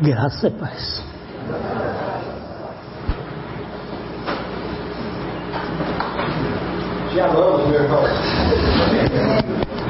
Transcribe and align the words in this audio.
Graça 0.00 0.48
e 0.48 0.50
paz. 0.50 1.02
Te 7.10 7.20
amamos, 7.20 7.66
meu 7.68 7.82
irmão. 7.82 8.02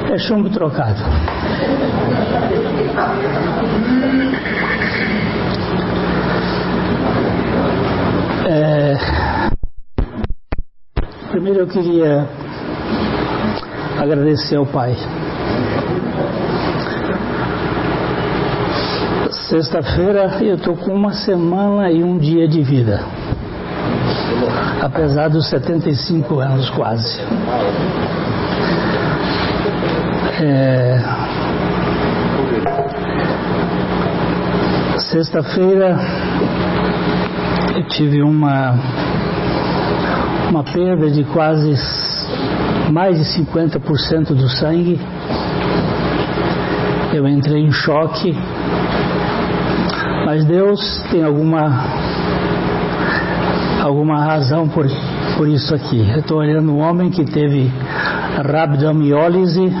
É 0.09 0.17
chumbo 0.17 0.49
trocado. 0.49 1.01
É... 8.49 8.93
Primeiro 11.31 11.59
eu 11.59 11.67
queria 11.67 12.29
agradecer 13.99 14.55
ao 14.55 14.65
Pai. 14.65 14.95
Sexta-feira 19.49 20.37
eu 20.41 20.55
estou 20.55 20.75
com 20.75 20.93
uma 20.93 21.13
semana 21.13 21.89
e 21.89 22.03
um 22.03 22.17
dia 22.17 22.49
de 22.49 22.61
vida. 22.61 22.99
Apesar 24.81 25.29
dos 25.29 25.49
75 25.49 26.39
anos 26.41 26.69
quase. 26.71 27.17
É... 30.41 30.99
Sexta-feira 34.97 35.97
eu 37.73 37.83
tive 37.83 38.21
uma, 38.23 38.75
uma 40.49 40.63
perda 40.65 41.09
de 41.09 41.23
quase 41.23 41.73
mais 42.91 43.17
de 43.17 43.41
50% 43.41 44.35
do 44.35 44.49
sangue. 44.49 44.99
Eu 47.13 47.25
entrei 47.25 47.61
em 47.61 47.71
choque, 47.71 48.35
mas 50.27 50.43
Deus 50.43 50.81
tem 51.09 51.23
alguma 51.23 51.85
alguma 53.81 54.25
razão 54.25 54.67
por, 54.67 54.85
por 55.37 55.47
isso 55.47 55.73
aqui. 55.73 56.05
Eu 56.13 56.19
estou 56.19 56.39
olhando 56.39 56.69
um 56.69 56.81
homem 56.81 57.09
que 57.09 57.23
teve 57.23 57.71
rabdomiólise. 58.35 59.73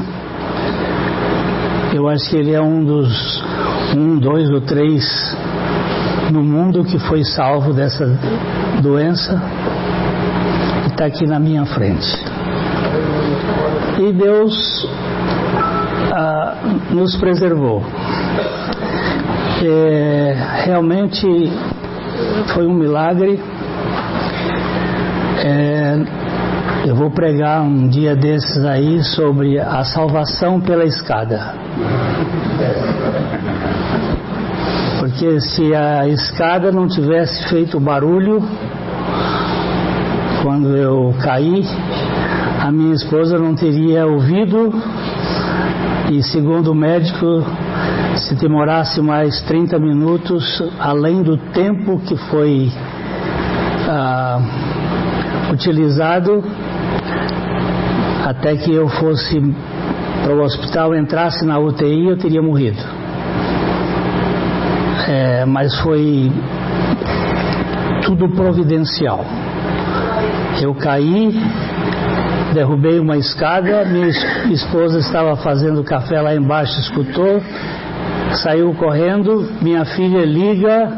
Eu 1.93 2.07
acho 2.07 2.29
que 2.29 2.37
ele 2.37 2.53
é 2.53 2.61
um 2.61 2.81
dos 2.81 3.43
um, 3.93 4.17
dois 4.19 4.49
ou 4.49 4.61
três 4.61 5.03
no 6.31 6.41
mundo 6.41 6.85
que 6.85 6.97
foi 6.97 7.25
salvo 7.25 7.73
dessa 7.73 8.05
doença 8.81 9.41
e 10.85 10.87
está 10.87 11.07
aqui 11.07 11.27
na 11.27 11.41
minha 11.41 11.65
frente. 11.65 12.07
E 13.99 14.13
Deus 14.13 14.87
ah, 16.13 16.55
nos 16.91 17.17
preservou. 17.17 17.83
É, 19.63 20.35
realmente 20.65 21.27
foi 22.53 22.67
um 22.67 22.73
milagre. 22.75 23.39
É, 25.43 25.97
eu 26.85 26.95
vou 26.95 27.09
pregar 27.09 27.63
um 27.63 27.87
dia 27.87 28.15
desses 28.15 28.63
aí 28.63 29.03
sobre 29.03 29.59
a 29.59 29.83
salvação 29.83 30.61
pela 30.61 30.85
escada. 30.85 31.55
Porque 34.99 35.41
se 35.41 35.73
a 35.73 36.07
escada 36.07 36.71
não 36.71 36.87
tivesse 36.87 37.49
feito 37.49 37.79
barulho 37.79 38.41
quando 40.43 40.77
eu 40.77 41.15
caí, 41.21 41.65
a 42.61 42.71
minha 42.71 42.93
esposa 42.93 43.39
não 43.39 43.55
teria 43.55 44.05
ouvido 44.05 44.71
e 46.11 46.23
segundo 46.23 46.71
o 46.71 46.75
médico, 46.75 47.43
se 48.17 48.35
demorasse 48.35 49.01
mais 49.01 49.41
30 49.41 49.79
minutos, 49.79 50.63
além 50.79 51.21
do 51.21 51.37
tempo 51.51 51.99
que 51.99 52.15
foi 52.29 52.71
ah, 53.87 54.39
utilizado, 55.51 56.43
até 58.25 58.55
que 58.57 58.73
eu 58.73 58.87
fosse 58.87 59.39
para 60.23 60.35
o 60.35 60.43
hospital, 60.43 60.95
entrasse 60.95 61.45
na 61.45 61.57
UTI, 61.57 62.07
eu 62.07 62.17
teria 62.17 62.41
morrido. 62.41 62.83
É, 65.07 65.45
mas 65.45 65.73
foi 65.79 66.31
tudo 68.03 68.27
providencial. 68.29 69.23
Eu 70.61 70.73
caí, 70.75 71.39
derrubei 72.53 72.99
uma 72.99 73.17
escada, 73.17 73.85
minha 73.85 74.09
esposa 74.51 74.99
estava 74.99 75.35
fazendo 75.37 75.83
café 75.83 76.21
lá 76.21 76.35
embaixo, 76.35 76.79
escutou, 76.79 77.41
saiu 78.43 78.73
correndo, 78.75 79.49
minha 79.61 79.85
filha 79.85 80.25
liga, 80.25 80.91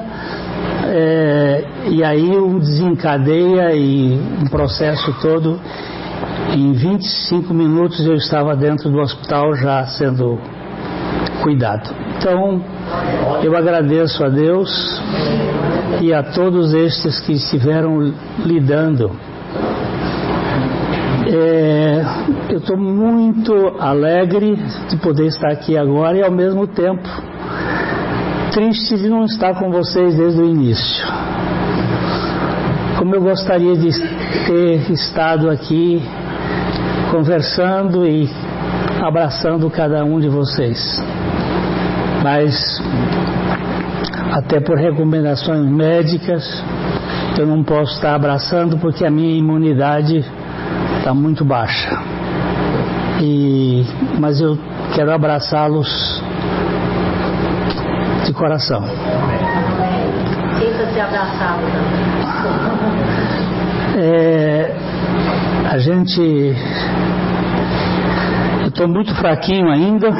é, 0.92 1.64
e 1.88 2.04
aí 2.04 2.38
um 2.38 2.60
desencadeia 2.60 3.76
e 3.76 4.20
um 4.42 4.48
processo 4.48 5.14
todo. 5.22 5.60
Em 6.54 6.74
25 6.74 7.54
minutos 7.54 8.06
eu 8.06 8.16
estava 8.16 8.56
dentro 8.56 8.90
do 8.90 9.00
hospital 9.00 9.56
já 9.56 9.86
sendo 9.86 10.40
cuidado. 11.44 11.90
Então, 12.18 12.62
eu 13.44 13.56
agradeço 13.56 14.24
a 14.24 14.30
Deus 14.30 15.02
e 16.02 16.14
a 16.14 16.24
todos 16.24 16.74
estes 16.74 17.20
que 17.22 17.34
estiveram 17.34 18.14
lidando. 18.46 19.12
É, 21.32 22.02
eu 22.50 22.58
estou 22.58 22.76
muito 22.76 23.54
alegre 23.80 24.56
de 24.90 24.98
poder 24.98 25.28
estar 25.28 25.52
aqui 25.52 25.78
agora 25.78 26.18
e 26.18 26.24
ao 26.24 26.32
mesmo 26.32 26.66
tempo 26.66 27.08
triste 28.52 28.98
de 28.98 29.08
não 29.10 29.26
estar 29.26 29.54
com 29.60 29.70
vocês 29.70 30.16
desde 30.16 30.42
o 30.42 30.46
início. 30.46 31.06
Como 32.98 33.14
eu 33.14 33.22
gostaria 33.22 33.76
de 33.76 33.92
ter 34.48 34.92
estado 34.92 35.52
aqui 35.52 36.02
conversando 37.12 38.08
e 38.08 38.28
abraçando 39.00 39.70
cada 39.70 40.04
um 40.04 40.20
de 40.20 40.30
vocês. 40.30 41.00
Mas, 42.24 42.82
até 44.34 44.60
por 44.60 44.78
recomendações 44.78 45.70
médicas, 45.70 46.44
eu 47.38 47.46
não 47.46 47.64
posso 47.64 47.94
estar 47.94 48.16
abraçando 48.16 48.80
porque 48.80 49.06
a 49.06 49.12
minha 49.12 49.38
imunidade 49.38 50.26
está 51.10 51.14
muito 51.14 51.44
baixa. 51.44 51.90
E, 53.20 53.84
mas 54.20 54.40
eu 54.40 54.58
quero 54.94 55.12
abraçá-los 55.12 56.22
de 58.26 58.34
coração. 58.34 58.84
Sinta-se 60.60 61.00
abraçado 61.00 61.64
É, 63.98 64.72
a 65.72 65.78
gente. 65.80 66.56
Eu 68.62 68.68
estou 68.68 68.88
muito 68.88 69.14
fraquinho 69.16 69.70
ainda, 69.72 70.12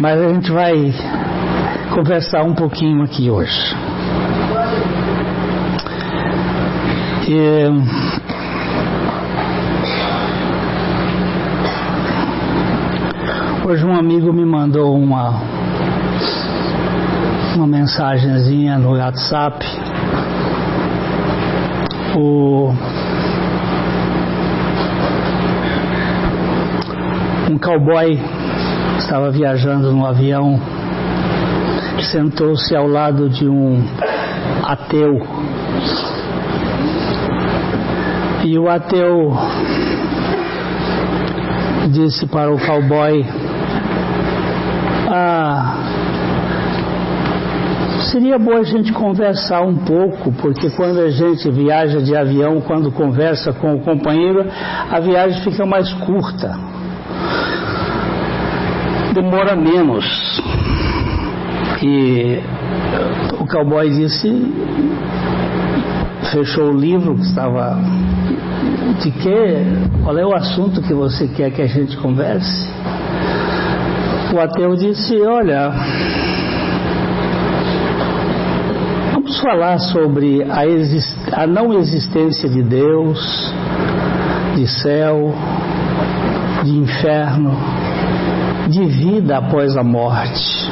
mas 0.00 0.20
a 0.20 0.28
gente 0.28 0.52
vai 0.52 0.92
conversar 1.94 2.42
um 2.42 2.54
pouquinho 2.54 3.02
aqui 3.02 3.30
hoje. 3.30 3.74
E, 7.28 8.05
hoje 13.68 13.84
um 13.84 13.96
amigo 13.96 14.32
me 14.32 14.44
mandou 14.44 14.94
uma 14.94 15.42
uma 17.56 17.66
mensagenzinha 17.66 18.78
no 18.78 18.96
WhatsApp. 18.96 19.66
O 22.14 22.72
um 27.50 27.58
cowboy 27.58 28.20
estava 28.98 29.32
viajando 29.32 29.92
no 29.92 30.06
avião, 30.06 30.60
sentou-se 32.12 32.76
ao 32.76 32.86
lado 32.86 33.28
de 33.28 33.48
um 33.48 33.82
ateu. 34.62 35.26
E 38.44 38.56
o 38.56 38.70
ateu 38.70 39.32
disse 41.90 42.26
para 42.26 42.52
o 42.52 42.64
cowboy: 42.64 43.45
seria 48.10 48.38
bom 48.38 48.56
a 48.56 48.62
gente 48.62 48.92
conversar 48.92 49.62
um 49.62 49.76
pouco, 49.76 50.32
porque 50.40 50.70
quando 50.70 51.00
a 51.00 51.10
gente 51.10 51.50
viaja 51.50 52.00
de 52.00 52.16
avião, 52.16 52.60
quando 52.60 52.90
conversa 52.90 53.52
com 53.52 53.74
o 53.74 53.80
companheiro, 53.80 54.46
a 54.90 55.00
viagem 55.00 55.42
fica 55.42 55.66
mais 55.66 55.92
curta. 55.92 56.56
Demora 59.12 59.56
menos. 59.56 60.04
E 61.82 62.40
o 63.38 63.46
cowboy 63.46 63.90
disse, 63.90 64.30
fechou 66.30 66.70
o 66.72 66.76
livro 66.76 67.16
que 67.16 67.22
estava. 67.22 67.78
De 69.02 69.10
que? 69.10 70.02
Qual 70.02 70.16
é 70.16 70.24
o 70.24 70.34
assunto 70.34 70.80
que 70.80 70.94
você 70.94 71.28
quer 71.28 71.50
que 71.50 71.62
a 71.62 71.66
gente 71.66 71.96
converse? 71.98 72.66
O 74.34 74.40
ateu 74.40 74.74
disse, 74.76 75.20
olha, 75.22 75.72
falar 79.46 79.78
sobre 79.78 80.42
a, 80.42 81.42
a 81.42 81.46
não 81.46 81.72
existência 81.78 82.48
de 82.48 82.64
Deus, 82.64 83.54
de 84.56 84.66
céu, 84.66 85.32
de 86.64 86.70
inferno, 86.76 87.56
de 88.68 88.84
vida 88.86 89.38
após 89.38 89.76
a 89.76 89.84
morte. 89.84 90.68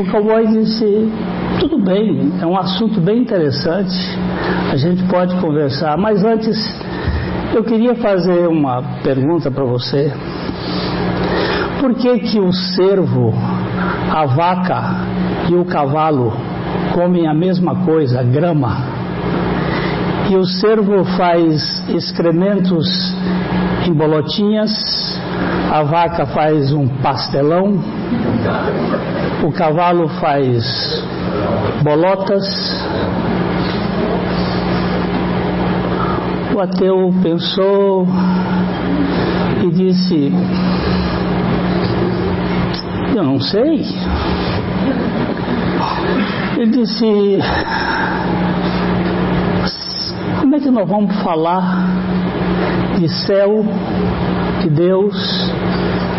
O 0.00 0.10
cowboy 0.10 0.46
disse: 0.46 1.12
tudo 1.60 1.78
bem, 1.78 2.32
é 2.40 2.46
um 2.46 2.56
assunto 2.56 3.02
bem 3.02 3.20
interessante, 3.20 3.94
a 4.72 4.76
gente 4.76 5.02
pode 5.04 5.38
conversar, 5.42 5.98
mas 5.98 6.24
antes 6.24 6.56
eu 7.54 7.62
queria 7.62 7.94
fazer 7.94 8.48
uma 8.48 8.82
pergunta 9.02 9.50
para 9.50 9.64
você. 9.64 10.10
Por 11.80 11.94
que 11.94 12.18
que 12.20 12.40
o 12.40 12.52
cervo, 12.52 13.34
a 14.10 14.24
vaca 14.24 14.82
e 15.50 15.54
o 15.54 15.64
cavalo 15.64 16.32
comem 16.94 17.28
a 17.28 17.34
mesma 17.34 17.84
coisa, 17.84 18.22
grama? 18.22 19.02
E 20.30 20.36
o 20.36 20.44
cervo 20.46 21.04
faz 21.16 21.84
excrementos 21.90 22.88
em 23.86 23.92
bolotinhas, 23.92 25.20
a 25.70 25.82
vaca 25.82 26.24
faz 26.26 26.72
um 26.72 26.88
pastelão, 26.88 27.78
o 29.44 29.52
cavalo 29.52 30.08
faz 30.08 31.04
bolotas, 31.82 32.46
o 36.54 36.60
ateu 36.60 37.12
pensou 37.22 38.06
e 39.64 39.70
disse: 39.70 40.32
Eu 43.14 43.22
não 43.24 43.40
sei. 43.40 43.84
Ele 46.58 46.70
disse: 46.70 47.38
Como 50.40 50.54
é 50.54 50.60
que 50.60 50.70
nós 50.70 50.88
vamos 50.88 51.16
falar 51.22 51.88
de 52.98 53.08
céu, 53.08 53.64
de 54.60 54.68
Deus, 54.68 55.50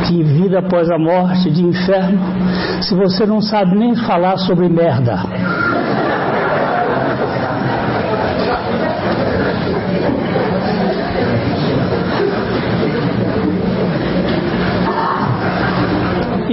de 0.07 0.23
vida 0.23 0.59
após 0.59 0.89
a 0.89 0.97
morte, 0.97 1.51
de 1.51 1.63
inferno, 1.63 2.19
se 2.81 2.95
você 2.95 3.25
não 3.25 3.39
sabe 3.41 3.75
nem 3.75 3.95
falar 3.95 4.37
sobre 4.37 4.67
merda? 4.67 5.21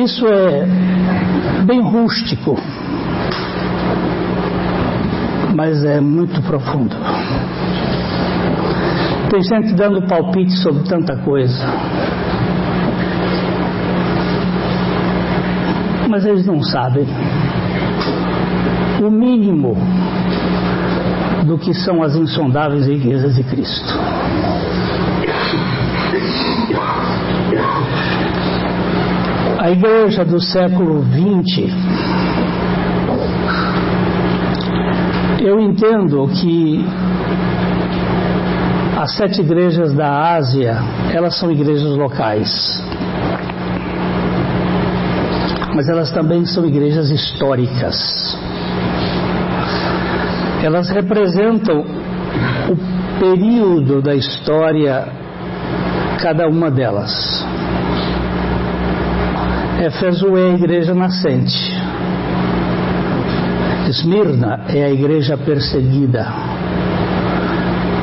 Isso 0.05 0.26
é 0.26 0.67
bem 1.67 1.82
rústico, 1.82 2.56
mas 5.55 5.85
é 5.85 6.00
muito 6.00 6.41
profundo. 6.41 6.97
Tem 9.31 9.43
gente 9.43 9.75
dando 9.75 10.00
palpite 10.08 10.52
sobre 10.62 10.85
tanta 10.85 11.17
coisa. 11.19 11.67
Mas 16.08 16.25
eles 16.25 16.47
não 16.47 16.62
sabem 16.62 17.06
o 19.05 19.11
mínimo 19.11 19.76
do 21.44 21.58
que 21.58 21.75
são 21.75 22.02
as 22.02 22.17
insondáveis 22.17 22.87
riquezas 22.87 23.35
de 23.35 23.43
Cristo. 23.43 23.94
A 29.62 29.70
igreja 29.70 30.24
do 30.24 30.40
século 30.40 31.04
XX, 31.04 31.70
eu 35.38 35.60
entendo 35.60 36.26
que 36.28 36.82
as 38.96 39.14
sete 39.16 39.42
igrejas 39.42 39.92
da 39.92 40.34
Ásia, 40.34 40.78
elas 41.12 41.38
são 41.38 41.52
igrejas 41.52 41.94
locais. 41.94 42.82
Mas 45.74 45.90
elas 45.90 46.10
também 46.10 46.46
são 46.46 46.64
igrejas 46.64 47.10
históricas. 47.10 48.38
Elas 50.64 50.88
representam 50.88 51.80
o 51.80 53.18
período 53.20 54.00
da 54.00 54.14
história, 54.14 55.06
cada 56.18 56.48
uma 56.48 56.70
delas. 56.70 57.50
Éfeso 59.82 60.36
é 60.36 60.50
a 60.50 60.54
igreja 60.54 60.94
nascente. 60.94 61.56
Esmirna 63.88 64.66
é 64.68 64.84
a 64.84 64.90
igreja 64.90 65.38
perseguida. 65.38 66.26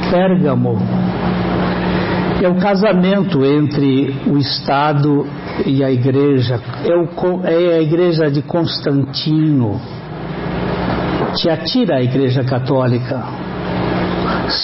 Pérgamo 0.09 0.79
é 2.44 2.47
o 2.47 2.56
casamento 2.56 3.45
entre 3.45 4.15
o 4.25 4.39
Estado 4.39 5.27
e 5.68 5.83
a 5.83 5.91
igreja. 5.91 6.59
É, 6.83 6.95
o, 6.95 7.45
é 7.45 7.77
a 7.77 7.81
igreja 7.81 8.31
de 8.31 8.41
Constantino. 8.41 9.79
Tiatira, 11.35 11.97
a 11.97 12.01
igreja 12.01 12.44
católica. 12.44 13.24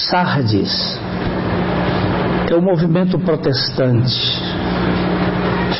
Sardes 0.09 0.99
é 2.51 2.55
o 2.55 2.61
movimento 2.61 3.19
protestante. 3.19 4.52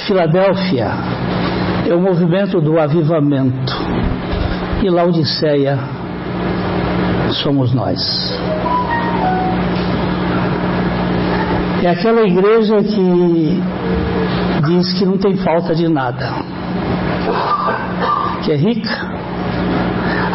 Filadélfia 0.05 0.91
é 1.89 1.93
o 1.93 2.01
movimento 2.01 2.59
do 2.59 2.79
avivamento. 2.79 3.73
E 4.83 4.89
Laodiceia 4.89 5.79
somos 7.41 7.73
nós. 7.73 7.99
É 11.81 11.89
aquela 11.89 12.21
igreja 12.21 12.77
que 12.83 13.61
diz 14.67 14.93
que 14.93 15.05
não 15.05 15.17
tem 15.17 15.35
falta 15.37 15.73
de 15.73 15.87
nada, 15.87 16.31
que 18.43 18.51
é 18.51 18.55
rica. 18.55 19.13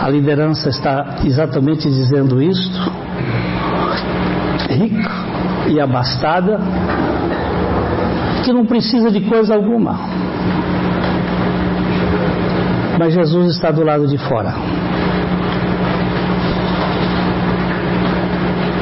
A 0.02 0.08
liderança 0.08 0.70
está 0.70 1.16
exatamente 1.24 1.88
dizendo 1.90 2.40
isto. 2.40 2.78
Rica 4.70 5.10
e 5.68 5.80
abastada, 5.80 6.58
que 8.48 8.52
não 8.54 8.64
precisa 8.64 9.10
de 9.10 9.20
coisa 9.28 9.54
alguma. 9.54 9.94
Mas 12.98 13.12
Jesus 13.12 13.56
está 13.56 13.70
do 13.70 13.84
lado 13.84 14.06
de 14.06 14.16
fora. 14.16 14.54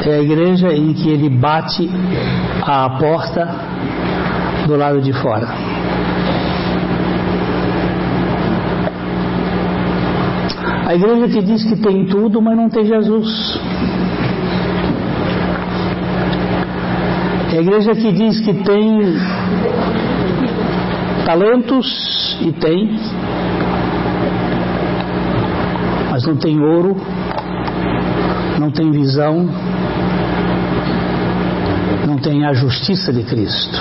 É 0.05 0.13
a 0.13 0.21
igreja 0.21 0.73
em 0.73 0.93
que 0.93 1.09
ele 1.09 1.29
bate 1.29 1.89
à 2.63 2.91
porta 2.91 3.45
do 4.65 4.77
lado 4.77 5.01
de 5.01 5.11
fora. 5.11 5.49
A 10.85 10.95
igreja 10.95 11.27
que 11.27 11.41
diz 11.41 11.65
que 11.65 11.75
tem 11.75 12.05
tudo, 12.05 12.41
mas 12.41 12.55
não 12.55 12.69
tem 12.69 12.85
Jesus. 12.85 13.59
A 17.57 17.59
igreja 17.59 17.95
que 17.95 18.11
diz 18.11 18.39
que 18.41 18.53
tem 18.53 19.15
talentos 21.25 22.37
e 22.39 22.51
tem, 22.51 22.99
mas 26.11 26.23
não 26.27 26.35
tem 26.35 26.59
ouro, 26.61 26.95
não 28.59 28.69
tem 28.69 28.91
visão, 28.91 29.49
não 32.05 32.17
tem 32.17 32.45
a 32.45 32.53
justiça 32.53 33.11
de 33.11 33.23
Cristo. 33.23 33.79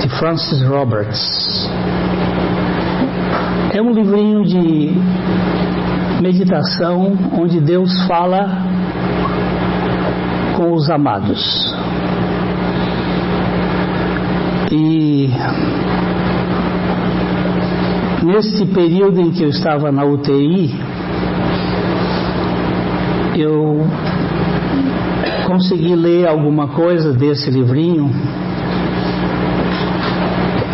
de 0.00 0.08
Francis 0.10 0.62
Roberts. 0.62 1.68
É 3.74 3.82
um 3.82 3.92
livrinho 3.92 4.44
de 4.44 4.92
meditação 6.20 7.18
onde 7.36 7.60
Deus 7.60 7.90
fala 8.06 8.48
com 10.56 10.72
os 10.72 10.88
amados. 10.88 11.81
E 14.74 15.28
nesse 18.24 18.64
período 18.72 19.20
em 19.20 19.30
que 19.30 19.42
eu 19.42 19.50
estava 19.50 19.92
na 19.92 20.02
UTI, 20.02 20.74
eu 23.36 23.86
consegui 25.46 25.94
ler 25.94 26.26
alguma 26.26 26.68
coisa 26.68 27.12
desse 27.12 27.50
livrinho. 27.50 28.10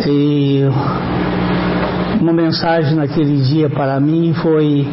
E 0.06 0.62
uma 2.20 2.32
mensagem 2.32 2.94
naquele 2.94 3.42
dia 3.42 3.68
para 3.68 3.98
mim 3.98 4.32
foi 4.32 4.86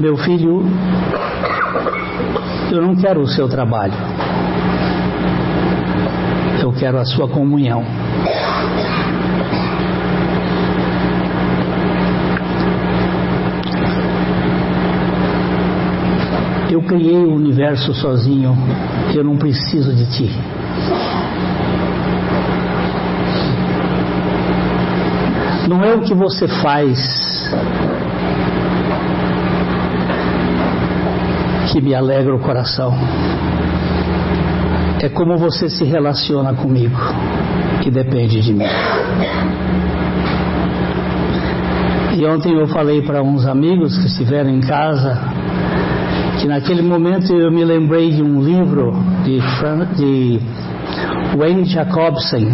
meu 0.00 0.16
filho 0.18 0.62
eu 2.70 2.82
não 2.82 2.94
quero 2.94 3.22
o 3.22 3.26
seu 3.26 3.48
trabalho 3.48 4.15
quero 6.78 6.98
a 6.98 7.04
sua 7.04 7.28
comunhão 7.28 7.84
Eu 16.76 16.82
criei 16.82 17.16
o 17.16 17.34
universo 17.34 17.94
sozinho, 17.94 18.54
eu 19.14 19.24
não 19.24 19.36
preciso 19.36 19.94
de 19.94 20.04
ti. 20.10 20.30
Não 25.68 25.82
é 25.82 25.94
o 25.94 26.02
que 26.02 26.12
você 26.12 26.46
faz 26.46 27.50
que 31.72 31.80
me 31.80 31.94
alegra 31.94 32.34
o 32.34 32.40
coração. 32.40 32.92
É 35.00 35.08
como 35.10 35.36
você 35.36 35.68
se 35.68 35.84
relaciona 35.84 36.54
comigo, 36.54 36.96
que 37.82 37.90
depende 37.90 38.40
de 38.40 38.52
mim. 38.52 38.64
E 42.16 42.24
ontem 42.24 42.54
eu 42.54 42.66
falei 42.68 43.02
para 43.02 43.22
uns 43.22 43.46
amigos 43.46 43.98
que 43.98 44.06
estiveram 44.06 44.48
em 44.48 44.60
casa 44.60 45.18
que 46.40 46.46
naquele 46.46 46.82
momento 46.82 47.32
eu 47.34 47.50
me 47.50 47.64
lembrei 47.64 48.10
de 48.10 48.22
um 48.22 48.42
livro 48.42 48.92
de, 49.24 49.38
de 49.96 50.40
Wayne 51.36 51.64
Jacobson, 51.64 52.52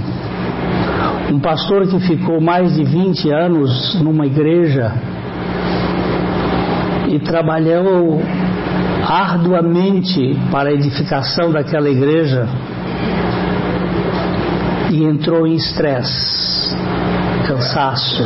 um 1.32 1.38
pastor 1.40 1.86
que 1.86 1.98
ficou 2.00 2.40
mais 2.40 2.74
de 2.74 2.84
20 2.84 3.30
anos 3.32 4.00
numa 4.02 4.26
igreja 4.26 4.92
e 7.08 7.18
trabalhou 7.18 8.20
arduamente 9.02 10.38
para 10.50 10.70
a 10.70 10.72
edificação 10.72 11.50
daquela 11.50 11.90
igreja 11.90 12.46
e 14.90 15.04
entrou 15.04 15.46
em 15.46 15.54
estresse, 15.54 16.76
cansaço. 17.46 18.24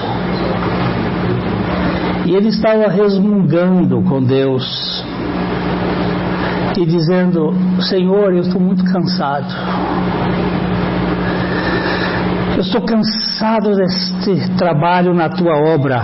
E 2.26 2.34
ele 2.34 2.48
estava 2.48 2.88
resmungando 2.88 4.02
com 4.02 4.22
Deus 4.22 5.04
e 6.76 6.84
dizendo: 6.84 7.54
Senhor, 7.80 8.34
eu 8.34 8.40
estou 8.40 8.60
muito 8.60 8.84
cansado. 8.84 9.46
Eu 12.54 12.60
estou 12.62 12.82
cansado 12.82 13.76
deste 13.76 14.56
trabalho 14.56 15.14
na 15.14 15.28
tua 15.28 15.56
obra. 15.72 16.02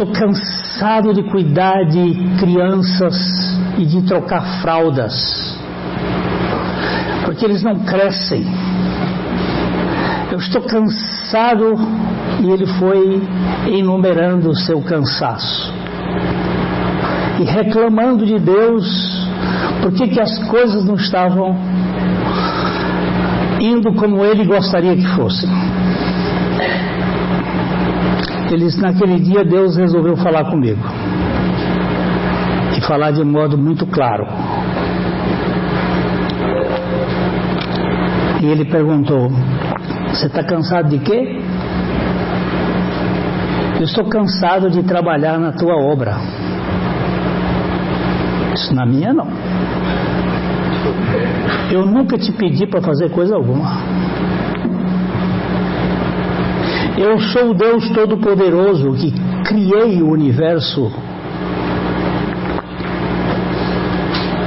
Estou 0.00 0.14
cansado 0.14 1.12
de 1.12 1.22
cuidar 1.24 1.84
de 1.84 2.14
crianças 2.38 3.14
e 3.76 3.84
de 3.84 4.00
trocar 4.00 4.62
fraldas, 4.62 5.12
porque 7.26 7.44
eles 7.44 7.62
não 7.62 7.80
crescem. 7.80 8.42
Eu 10.32 10.38
estou 10.38 10.62
cansado 10.62 11.76
e 12.42 12.48
ele 12.48 12.66
foi 12.78 13.22
enumerando 13.66 14.48
o 14.48 14.56
seu 14.56 14.80
cansaço 14.80 15.70
e 17.38 17.44
reclamando 17.44 18.24
de 18.24 18.38
Deus 18.38 19.28
por 19.82 19.92
que 19.92 20.18
as 20.18 20.38
coisas 20.48 20.82
não 20.82 20.94
estavam 20.94 21.54
indo 23.60 23.92
como 23.92 24.24
ele 24.24 24.46
gostaria 24.46 24.96
que 24.96 25.06
fossem. 25.08 25.50
Eles, 28.50 28.76
naquele 28.78 29.20
dia, 29.20 29.44
Deus 29.44 29.76
resolveu 29.76 30.16
falar 30.16 30.44
comigo. 30.50 30.82
E 32.76 32.80
falar 32.80 33.12
de 33.12 33.22
modo 33.24 33.56
muito 33.56 33.86
claro. 33.86 34.26
E 38.42 38.46
ele 38.46 38.64
perguntou: 38.64 39.30
Você 40.08 40.26
está 40.26 40.42
cansado 40.42 40.88
de 40.88 40.98
quê? 40.98 41.40
Eu 43.78 43.84
estou 43.84 44.04
cansado 44.06 44.68
de 44.68 44.82
trabalhar 44.82 45.38
na 45.38 45.52
tua 45.52 45.74
obra. 45.76 46.16
Isso 48.54 48.74
na 48.74 48.84
minha 48.84 49.12
não. 49.12 49.28
Eu 51.70 51.86
nunca 51.86 52.18
te 52.18 52.32
pedi 52.32 52.66
para 52.66 52.82
fazer 52.82 53.10
coisa 53.10 53.36
alguma. 53.36 53.89
Eu 56.98 57.18
sou 57.20 57.50
o 57.50 57.54
Deus 57.54 57.88
Todo-Poderoso 57.90 58.92
que 58.92 59.12
criei 59.44 60.02
o 60.02 60.10
universo. 60.10 60.90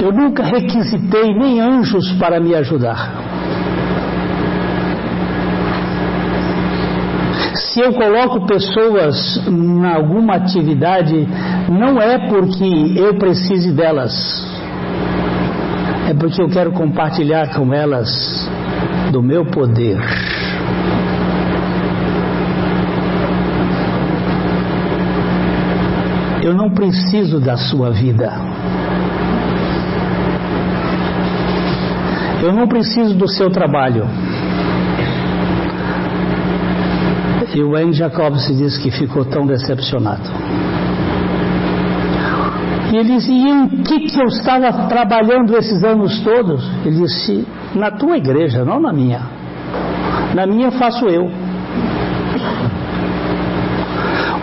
Eu 0.02 0.12
nunca 0.12 0.44
requisitei 0.44 1.34
nem 1.34 1.62
anjos 1.62 2.12
para 2.14 2.40
me 2.40 2.54
ajudar. 2.56 3.34
se 7.74 7.80
eu 7.80 7.92
coloco 7.92 8.46
pessoas 8.46 9.16
em 9.48 9.86
alguma 9.86 10.36
atividade, 10.36 11.28
não 11.68 12.00
é 12.00 12.20
porque 12.30 12.94
eu 12.96 13.16
precise 13.16 13.72
delas, 13.72 14.14
é 16.08 16.14
porque 16.14 16.40
eu 16.40 16.50
quero 16.50 16.72
compartilhar 16.74 17.56
com 17.56 17.74
elas 17.74 18.48
do 19.12 19.24
meu 19.24 19.44
poder. 19.46 19.98
Eu 26.44 26.54
não 26.54 26.70
preciso 26.70 27.40
da 27.40 27.56
sua 27.56 27.90
vida. 27.92 28.30
Eu 32.44 32.52
não 32.52 32.68
preciso 32.68 33.16
do 33.16 33.30
seu 33.30 33.50
trabalho. 33.50 34.06
E 37.56 37.64
o 37.64 37.72
Wayne 37.72 37.94
Jacobs 37.94 38.46
disse 38.58 38.78
que 38.82 38.92
ficou 38.92 39.24
tão 39.24 39.46
decepcionado. 39.46 40.30
E 42.92 42.98
ele 42.98 43.16
disse: 43.16 43.32
E 43.32 43.50
em 43.50 43.70
que, 43.70 44.00
que 44.02 44.20
eu 44.20 44.28
estava 44.28 44.88
trabalhando 44.90 45.56
esses 45.56 45.82
anos 45.82 46.20
todos? 46.20 46.62
Ele 46.86 47.04
disse: 47.04 47.48
Na 47.74 47.90
tua 47.92 48.18
igreja, 48.18 48.66
não 48.66 48.82
na 48.82 48.92
minha. 48.92 49.22
Na 50.36 50.46
minha 50.46 50.72
faço 50.72 51.06
eu. 51.06 51.32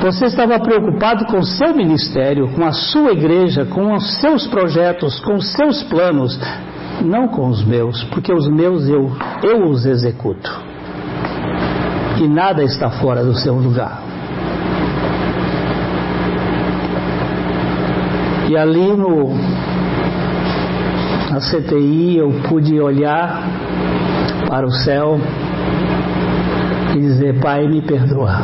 Você 0.03 0.27
estava 0.27 0.59
preocupado 0.59 1.27
com 1.27 1.39
o 1.39 1.45
seu 1.45 1.75
ministério, 1.75 2.49
com 2.49 2.65
a 2.65 2.73
sua 2.73 3.13
igreja, 3.13 3.67
com 3.67 3.95
os 3.95 4.21
seus 4.21 4.47
projetos, 4.47 5.21
com 5.21 5.35
os 5.35 5.53
seus 5.53 5.83
planos, 5.83 6.39
não 7.05 7.29
com 7.29 7.49
os 7.49 7.63
meus, 7.65 8.03
porque 8.05 8.33
os 8.33 8.49
meus 8.49 8.89
eu, 8.89 9.13
eu 9.43 9.69
os 9.69 9.85
executo 9.85 10.71
que 12.21 12.29
nada 12.29 12.63
está 12.63 12.91
fora 12.91 13.25
do 13.25 13.35
seu 13.35 13.55
lugar. 13.55 14.03
E 18.47 18.55
ali 18.59 18.95
no 18.95 19.35
na 21.31 21.39
CTI 21.41 22.19
eu 22.19 22.31
pude 22.47 22.79
olhar 22.79 23.43
para 24.47 24.67
o 24.67 24.71
céu 24.71 25.19
e 26.95 27.01
dizer, 27.01 27.41
Pai, 27.41 27.67
me 27.67 27.81
perdoa. 27.81 28.43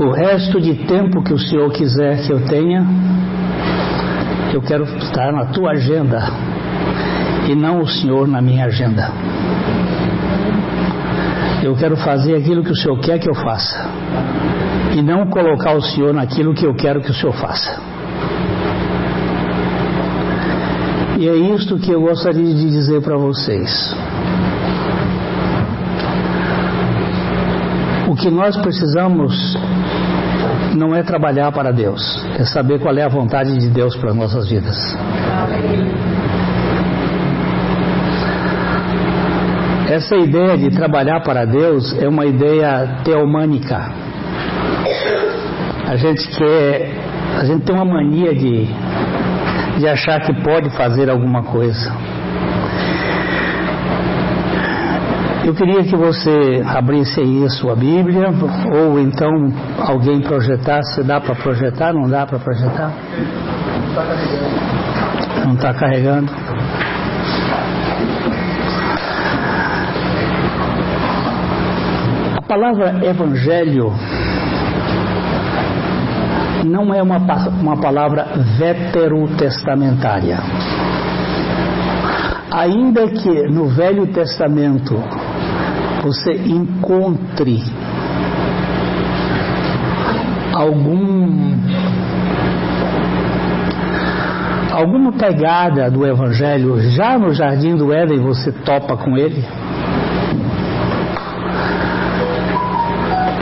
O 0.00 0.12
resto 0.12 0.60
de 0.60 0.74
tempo 0.86 1.24
que 1.24 1.34
o 1.34 1.38
Senhor 1.38 1.72
quiser 1.72 2.24
que 2.24 2.32
eu 2.32 2.44
tenha, 2.46 2.86
eu 4.54 4.62
quero 4.62 4.84
estar 4.84 5.32
na 5.32 5.46
tua 5.46 5.72
agenda 5.72 6.22
e 7.48 7.54
não 7.56 7.80
o 7.80 7.88
Senhor 7.88 8.28
na 8.28 8.40
minha 8.40 8.66
agenda. 8.66 9.10
Eu 11.64 11.74
quero 11.74 11.96
fazer 11.96 12.36
aquilo 12.36 12.62
que 12.62 12.70
o 12.70 12.76
Senhor 12.76 12.96
quer 13.00 13.18
que 13.18 13.28
eu 13.28 13.34
faça. 13.34 13.90
E 14.96 15.02
não 15.02 15.26
colocar 15.26 15.74
o 15.76 15.82
Senhor 15.82 16.14
naquilo 16.14 16.54
que 16.54 16.64
eu 16.64 16.74
quero 16.74 17.00
que 17.00 17.10
o 17.10 17.14
Senhor 17.14 17.32
faça. 17.32 17.80
E 21.18 21.28
é 21.28 21.34
isto 21.34 21.76
que 21.76 21.90
eu 21.90 22.02
gostaria 22.02 22.54
de 22.54 22.70
dizer 22.70 23.02
para 23.02 23.16
vocês. 23.16 23.92
O 28.08 28.14
que 28.14 28.30
nós 28.30 28.56
precisamos 28.56 29.58
não 30.78 30.94
é 30.94 31.02
trabalhar 31.02 31.50
para 31.50 31.72
Deus, 31.72 32.00
é 32.38 32.44
saber 32.44 32.78
qual 32.78 32.96
é 32.96 33.02
a 33.02 33.08
vontade 33.08 33.58
de 33.58 33.68
Deus 33.68 33.96
para 33.96 34.14
nossas 34.14 34.48
vidas. 34.48 34.76
Essa 39.90 40.16
ideia 40.16 40.56
de 40.56 40.70
trabalhar 40.70 41.20
para 41.20 41.44
Deus 41.44 41.96
é 42.00 42.08
uma 42.08 42.24
ideia 42.24 43.00
teomânica. 43.04 43.90
A 45.86 45.96
gente 45.96 46.28
quer, 46.28 46.90
a 47.40 47.44
gente 47.44 47.64
tem 47.64 47.74
uma 47.74 47.84
mania 47.84 48.34
de, 48.34 48.68
de 49.78 49.88
achar 49.88 50.20
que 50.20 50.32
pode 50.42 50.70
fazer 50.76 51.10
alguma 51.10 51.42
coisa. 51.42 51.90
Eu 55.48 55.54
queria 55.54 55.82
que 55.82 55.96
você 55.96 56.62
abrisse 56.62 57.18
aí 57.20 57.42
a 57.42 57.48
sua 57.48 57.74
Bíblia, 57.74 58.26
ou 58.70 59.00
então 59.00 59.50
alguém 59.78 60.20
projetasse. 60.20 61.02
Dá 61.02 61.22
para 61.22 61.34
projetar? 61.36 61.90
Não 61.94 62.06
dá 62.06 62.26
para 62.26 62.38
projetar? 62.38 62.92
Não 65.46 65.54
está 65.54 65.72
carregando. 65.72 66.30
A 72.36 72.42
palavra 72.42 73.06
evangelho 73.06 73.94
não 76.66 76.92
é 76.92 77.02
uma, 77.02 77.16
uma 77.58 77.80
palavra 77.80 78.26
veterotestamentária. 78.58 80.40
Ainda 82.50 83.08
que 83.08 83.48
no 83.48 83.68
Velho 83.68 84.06
Testamento 84.08 84.94
você 86.08 86.32
encontre 86.32 87.62
algum 90.54 91.54
alguma 94.72 95.12
pegada 95.12 95.90
do 95.90 96.06
evangelho 96.06 96.80
já 96.92 97.18
no 97.18 97.34
jardim 97.34 97.76
do 97.76 97.92
Éden 97.92 98.20
você 98.20 98.50
topa 98.50 98.96
com 98.96 99.18
ele? 99.18 99.44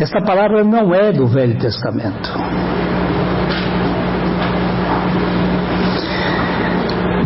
Essa 0.00 0.20
palavra 0.20 0.64
não 0.64 0.92
é 0.92 1.12
do 1.12 1.26
Velho 1.26 1.56
Testamento. 1.58 2.32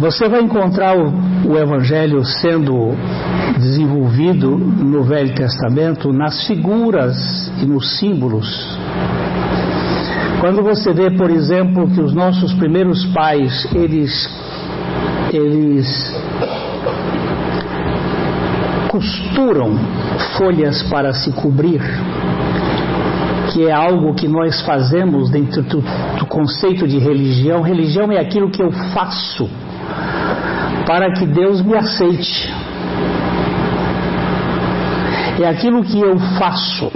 Você 0.00 0.28
vai 0.28 0.40
encontrar 0.40 0.96
o, 0.96 1.12
o 1.48 1.58
evangelho 1.58 2.24
sendo 2.24 2.94
desenvolvido 3.60 4.56
no 4.56 5.02
Velho 5.04 5.34
Testamento 5.34 6.12
nas 6.12 6.46
figuras 6.46 7.52
e 7.62 7.66
nos 7.66 7.98
símbolos. 7.98 8.46
Quando 10.40 10.62
você 10.62 10.92
vê, 10.92 11.10
por 11.10 11.30
exemplo, 11.30 11.88
que 11.88 12.00
os 12.00 12.14
nossos 12.14 12.52
primeiros 12.54 13.04
pais, 13.06 13.68
eles, 13.74 14.10
eles 15.32 16.16
costuram 18.88 19.78
folhas 20.38 20.82
para 20.84 21.12
se 21.12 21.30
cobrir, 21.32 21.82
que 23.52 23.66
é 23.66 23.72
algo 23.72 24.14
que 24.14 24.26
nós 24.26 24.62
fazemos 24.62 25.28
dentro 25.30 25.62
do, 25.62 25.82
do 26.18 26.26
conceito 26.26 26.88
de 26.88 26.98
religião. 26.98 27.60
Religião 27.60 28.10
é 28.10 28.18
aquilo 28.18 28.50
que 28.50 28.62
eu 28.62 28.72
faço 28.94 29.48
para 30.86 31.12
que 31.12 31.26
Deus 31.26 31.60
me 31.60 31.76
aceite 31.76 32.59
é 35.42 35.48
aquilo 35.48 35.82
que 35.82 36.00
eu 36.00 36.18
faço. 36.38 36.90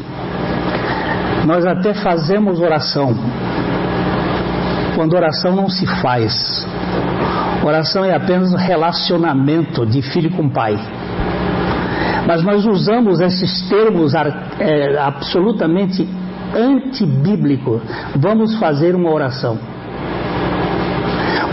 Nós 1.46 1.64
até 1.66 1.92
fazemos 1.94 2.58
oração, 2.58 3.14
quando 4.94 5.14
oração 5.14 5.54
não 5.54 5.68
se 5.68 5.86
faz. 6.00 6.66
Oração 7.64 8.04
é 8.04 8.14
apenas 8.14 8.52
um 8.52 8.56
relacionamento 8.56 9.86
de 9.86 10.02
filho 10.02 10.30
com 10.30 10.48
pai. 10.48 10.78
Mas 12.26 12.42
nós 12.42 12.64
usamos 12.64 13.20
esses 13.20 13.68
termos 13.68 14.14
é, 14.14 14.98
absolutamente 14.98 16.08
antibíblicos. 16.54 17.82
Vamos 18.16 18.58
fazer 18.58 18.94
uma 18.94 19.10
oração. 19.10 19.58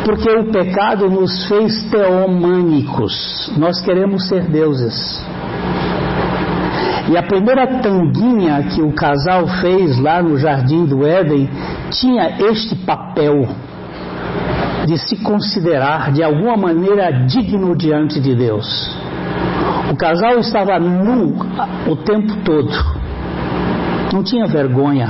Porque 0.05 0.29
o 0.31 0.51
pecado 0.51 1.09
nos 1.09 1.47
fez 1.47 1.83
teomânicos. 1.89 3.51
Nós 3.57 3.81
queremos 3.81 4.27
ser 4.27 4.49
deuses. 4.49 5.23
E 7.11 7.17
a 7.17 7.23
primeira 7.23 7.67
tanguinha 7.81 8.63
que 8.73 8.81
o 8.81 8.93
casal 8.93 9.45
fez 9.59 9.99
lá 9.99 10.23
no 10.23 10.37
jardim 10.37 10.85
do 10.85 11.05
Éden 11.05 11.49
tinha 11.89 12.37
este 12.49 12.73
papel 12.73 13.49
de 14.87 14.97
se 14.97 15.17
considerar 15.17 16.13
de 16.13 16.23
alguma 16.23 16.55
maneira 16.55 17.11
digno 17.27 17.75
diante 17.75 18.17
de 18.21 18.33
Deus. 18.33 18.65
O 19.91 19.95
casal 19.97 20.39
estava 20.39 20.79
nu 20.79 21.35
o 21.85 21.97
tempo 21.97 22.33
todo, 22.45 22.71
não 24.13 24.23
tinha 24.23 24.47
vergonha, 24.47 25.09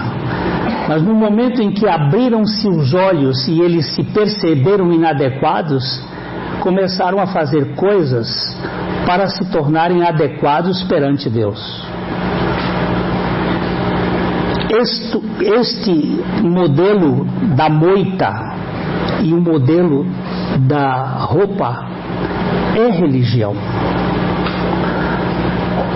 mas 0.90 1.04
no 1.04 1.14
momento 1.14 1.62
em 1.62 1.72
que 1.72 1.88
abriram-se 1.88 2.68
os 2.68 2.96
olhos 2.96 3.48
e 3.48 3.62
eles 3.62 3.94
se 3.94 4.04
perceberam 4.06 4.92
inadequados, 4.92 6.04
começaram 6.62 7.19
a 7.19 7.28
fazer 7.28 7.76
coisas 7.76 8.58
para 9.06 9.28
se 9.28 9.52
tornarem 9.52 10.04
adequados 10.04 10.82
perante 10.84 11.30
Deus. 11.30 11.60
Este, 14.69 15.21
este 15.41 15.91
modelo 16.41 17.26
da 17.58 17.69
moita 17.69 18.32
e 19.21 19.34
o 19.34 19.41
modelo 19.41 20.06
da 20.67 21.26
roupa 21.26 21.88
é 22.78 22.89
religião. 22.89 23.54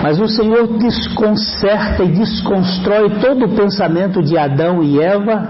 Mas 0.02 0.20
o 0.20 0.28
Senhor 0.28 0.78
desconcerta 0.78 2.04
e 2.04 2.08
desconstrói 2.08 3.10
todo 3.18 3.46
o 3.46 3.56
pensamento 3.56 4.22
de 4.22 4.36
Adão 4.36 4.82
e 4.82 5.00
Eva 5.00 5.48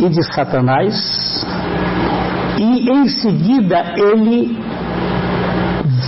e 0.00 0.08
de 0.08 0.22
Satanás, 0.34 1.44
e 2.58 2.90
em 2.90 3.08
seguida 3.08 3.94
ele 3.96 4.56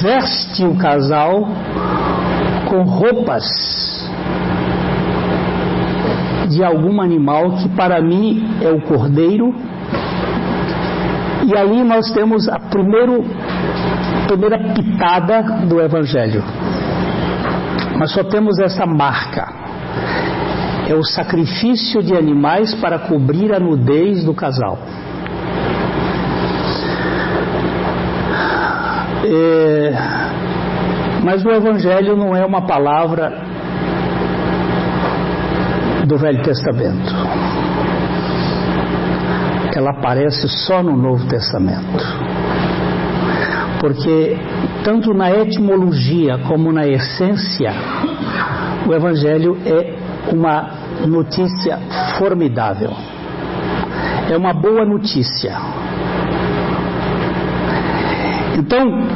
veste 0.03 0.65
o 0.65 0.77
casal 0.77 1.49
com 2.69 2.83
roupas 2.83 3.45
de 6.49 6.63
algum 6.63 7.01
animal 7.01 7.53
que 7.57 7.69
para 7.71 8.01
mim 8.01 8.45
é 8.61 8.69
o 8.69 8.81
cordeiro. 8.83 9.55
E 11.47 11.57
ali 11.57 11.83
nós 11.83 12.11
temos 12.13 12.49
a 12.49 12.59
primeiro, 12.59 13.25
primeira 14.27 14.59
pitada 14.75 15.43
do 15.67 15.81
Evangelho. 15.81 16.43
Mas 17.99 18.13
só 18.13 18.25
temos 18.25 18.59
essa 18.59 18.87
marca. 18.87 19.53
É 20.89 20.95
o 20.95 21.03
sacrifício 21.03 22.03
de 22.03 22.15
animais 22.15 22.75
para 22.75 22.99
cobrir 22.99 23.53
a 23.55 23.59
nudez 23.59 24.25
do 24.25 24.35
casal. 24.35 24.79
É, 29.27 29.93
mas 31.25 31.43
o 31.43 31.51
Evangelho 31.51 32.15
não 32.17 32.37
é 32.37 32.45
uma 32.45 32.67
palavra 32.67 33.33
do 36.07 36.19
Velho 36.19 36.43
Testamento. 36.43 37.11
Ela 39.75 39.91
aparece 39.93 40.47
só 40.67 40.83
no 40.83 40.97
Novo 40.97 41.27
Testamento. 41.27 42.05
Porque, 43.81 44.37
tanto 44.85 45.15
na 45.15 45.31
etimologia 45.31 46.39
como 46.47 46.71
na 46.71 46.87
essência, 46.87 47.73
o 48.87 48.93
Evangelho 48.93 49.57
é 49.65 49.95
uma 50.31 50.71
notícia 51.07 51.79
formidável. 52.19 52.93
É 54.31 54.37
uma 54.37 54.53
boa 54.53 54.85
notícia 54.85 55.84
então, 58.59 59.07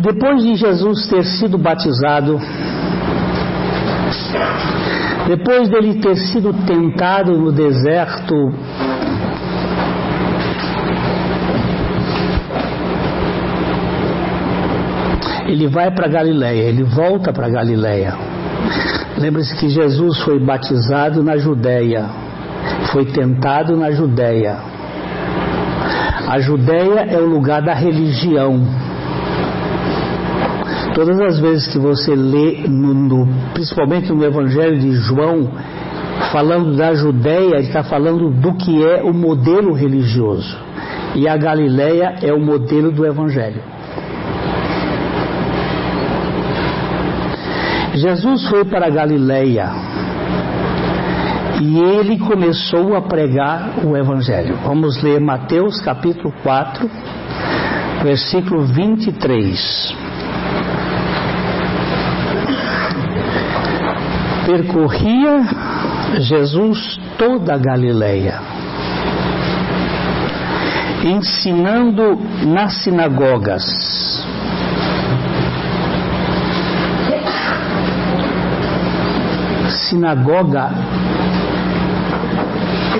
depois 0.00 0.42
de 0.42 0.56
Jesus 0.56 1.06
ter 1.08 1.24
sido 1.24 1.56
batizado, 1.56 2.40
depois 5.26 5.68
dele 5.68 6.00
ter 6.00 6.16
sido 6.16 6.52
tentado 6.66 7.32
no 7.38 7.52
deserto, 7.52 8.52
Ele 15.48 15.68
vai 15.68 15.92
para 15.92 16.08
Galileia, 16.08 16.64
ele 16.64 16.82
volta 16.82 17.32
para 17.32 17.48
Galileia. 17.48 18.14
Lembre-se 19.16 19.56
que 19.56 19.68
Jesus 19.68 20.20
foi 20.22 20.40
batizado 20.40 21.22
na 21.22 21.36
Judéia, 21.36 22.04
foi 22.92 23.06
tentado 23.06 23.76
na 23.76 23.92
Judéia. 23.92 24.75
A 26.28 26.40
Judéia 26.40 27.06
é 27.08 27.18
o 27.18 27.24
lugar 27.24 27.62
da 27.62 27.72
religião. 27.72 28.60
Todas 30.92 31.20
as 31.20 31.38
vezes 31.38 31.68
que 31.68 31.78
você 31.78 32.16
lê, 32.16 32.66
no, 32.66 32.92
no, 32.92 33.28
principalmente 33.52 34.12
no 34.12 34.24
Evangelho 34.24 34.76
de 34.76 34.90
João, 34.92 35.48
falando 36.32 36.76
da 36.76 36.94
Judéia, 36.94 37.54
ele 37.54 37.68
está 37.68 37.84
falando 37.84 38.28
do 38.30 38.54
que 38.54 38.84
é 38.84 39.04
o 39.04 39.14
modelo 39.14 39.72
religioso. 39.72 40.58
E 41.14 41.28
a 41.28 41.36
Galileia 41.36 42.16
é 42.20 42.32
o 42.32 42.40
modelo 42.40 42.90
do 42.90 43.06
Evangelho. 43.06 43.62
Jesus 47.94 48.48
foi 48.48 48.64
para 48.64 48.86
a 48.86 48.90
Galileia 48.90 49.85
e 51.60 51.78
ele 51.78 52.18
começou 52.18 52.94
a 52.96 53.02
pregar 53.02 53.84
o 53.84 53.96
Evangelho. 53.96 54.56
Vamos 54.64 55.02
ler 55.02 55.20
Mateus 55.20 55.80
capítulo 55.80 56.32
4, 56.42 56.90
versículo 58.02 58.64
23. 58.66 59.96
Percorria 64.44 65.40
Jesus 66.18 67.00
toda 67.18 67.54
a 67.54 67.58
Galileia, 67.58 68.40
ensinando 71.04 72.18
nas 72.46 72.74
sinagogas. 72.84 74.25
Sinagoga 79.88 80.70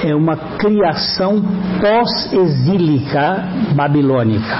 é 0.04 0.14
uma 0.14 0.36
criação 0.36 1.42
pós-exílica 1.80 3.44
babilônica. 3.74 4.56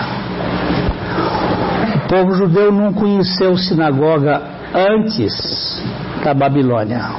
O 1.95 2.09
povo 2.09 2.35
judeu 2.35 2.73
não 2.73 2.93
conheceu 2.93 3.57
sinagoga 3.57 4.43
antes 4.75 5.83
da 6.25 6.35
Babilônia. 6.35 7.11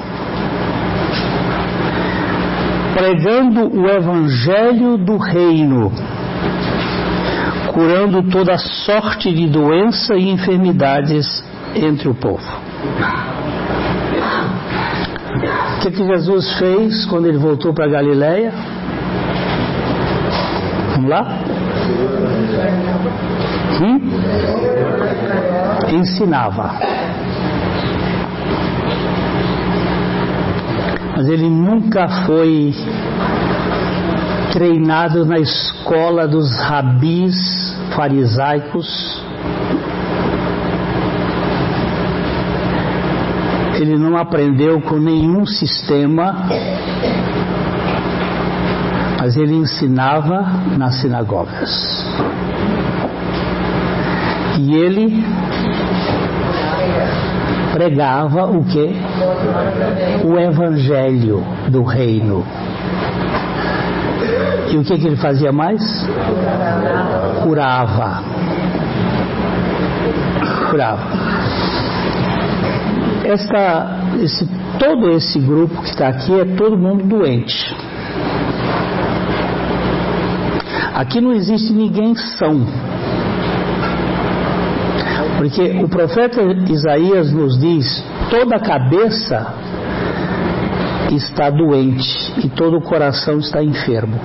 Pregando 2.93 3.79
o 3.79 3.87
evangelho 3.89 4.97
do 4.97 5.15
reino, 5.17 5.91
curando 7.73 8.23
toda 8.23 8.57
sorte 8.57 9.33
de 9.33 9.47
doença 9.47 10.15
e 10.15 10.29
enfermidades 10.29 11.43
entre 11.75 12.09
o 12.09 12.13
povo. 12.13 12.43
O 15.77 15.79
que, 15.79 15.91
que 15.91 16.07
Jesus 16.07 16.57
fez 16.57 17.05
quando 17.05 17.27
ele 17.27 17.37
voltou 17.37 17.71
para 17.71 17.87
Galiléia? 17.87 18.51
Vamos 20.95 21.09
lá? 21.09 21.39
Hum? 23.79 23.99
Ensinava. 25.93 26.73
Mas 31.15 31.27
ele 31.29 31.47
nunca 31.47 32.07
foi 32.25 32.73
treinado 34.51 35.25
na 35.25 35.37
escola 35.37 36.27
dos 36.27 36.59
rabis 36.59 37.77
farisaicos 37.95 39.23
ele 43.81 43.97
não 43.97 44.17
aprendeu 44.17 44.81
com 44.81 44.97
nenhum 44.97 45.45
sistema, 45.45 46.47
mas 49.19 49.37
ele 49.37 49.55
ensinava 49.55 50.45
nas 50.77 50.95
sinagogas. 50.95 52.05
E 54.59 54.73
ele 54.73 55.23
pregava 57.71 58.45
o 58.45 58.63
que? 58.63 58.95
O 60.25 60.39
evangelho 60.39 61.43
do 61.69 61.83
reino. 61.83 62.43
E 64.71 64.77
o 64.77 64.83
que, 64.83 64.97
que 64.97 65.07
ele 65.07 65.17
fazia 65.17 65.51
mais? 65.51 65.81
Curava. 67.43 68.23
Curava 70.71 71.36
esta, 73.25 73.99
esse, 74.21 74.47
todo 74.79 75.11
esse 75.11 75.39
grupo 75.39 75.81
que 75.81 75.89
está 75.89 76.07
aqui 76.07 76.39
é 76.39 76.45
todo 76.55 76.77
mundo 76.77 77.03
doente. 77.03 77.75
Aqui 80.93 81.21
não 81.21 81.31
existe 81.31 81.73
ninguém 81.73 82.15
são. 82.15 82.65
Porque 85.37 85.61
o 85.83 85.87
profeta 85.87 86.41
Isaías 86.69 87.31
nos 87.31 87.59
diz: 87.59 88.03
toda 88.29 88.59
cabeça 88.59 89.53
está 91.11 91.49
doente 91.49 92.33
e 92.43 92.49
todo 92.49 92.77
o 92.77 92.81
coração 92.81 93.37
está 93.37 93.63
enfermo. 93.63 94.19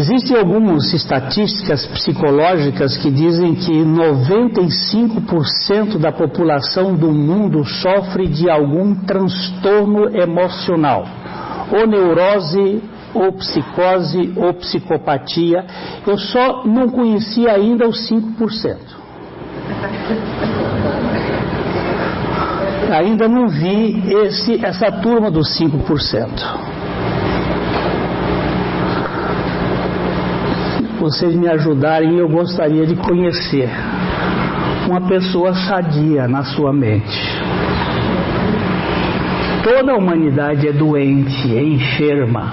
Existem 0.00 0.36
algumas 0.38 0.94
estatísticas 0.94 1.84
psicológicas 1.88 2.96
que 2.96 3.10
dizem 3.10 3.54
que 3.54 3.70
95% 3.70 5.98
da 5.98 6.10
população 6.10 6.94
do 6.94 7.12
mundo 7.12 7.62
sofre 7.66 8.26
de 8.26 8.48
algum 8.48 8.94
transtorno 8.94 10.08
emocional, 10.16 11.04
ou 11.70 11.86
neurose, 11.86 12.82
ou 13.12 13.30
psicose, 13.32 14.32
ou 14.36 14.54
psicopatia. 14.54 15.66
Eu 16.06 16.16
só 16.16 16.64
não 16.64 16.88
conhecia 16.88 17.52
ainda 17.52 17.86
os 17.86 18.10
5%. 18.10 18.78
Ainda 22.90 23.28
não 23.28 23.48
vi 23.48 24.02
esse, 24.24 24.64
essa 24.64 24.90
turma 24.90 25.30
dos 25.30 25.60
5% 25.60 26.79
vocês 31.00 31.34
me 31.34 31.48
ajudarem, 31.48 32.18
eu 32.18 32.28
gostaria 32.28 32.86
de 32.86 32.94
conhecer 32.94 33.70
uma 34.86 35.00
pessoa 35.08 35.54
sadia 35.54 36.28
na 36.28 36.44
sua 36.44 36.74
mente. 36.74 37.18
Toda 39.64 39.92
a 39.92 39.96
humanidade 39.96 40.68
é 40.68 40.72
doente, 40.72 41.56
é 41.56 41.62
enferma, 41.62 42.52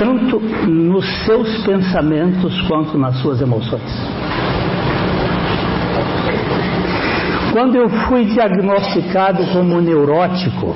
tanto 0.00 0.40
nos 0.68 1.06
seus 1.24 1.64
pensamentos 1.64 2.60
quanto 2.62 2.98
nas 2.98 3.16
suas 3.20 3.40
emoções. 3.40 3.92
Quando 7.52 7.76
eu 7.76 7.88
fui 7.88 8.24
diagnosticado 8.24 9.46
como 9.52 9.80
neurótico, 9.80 10.74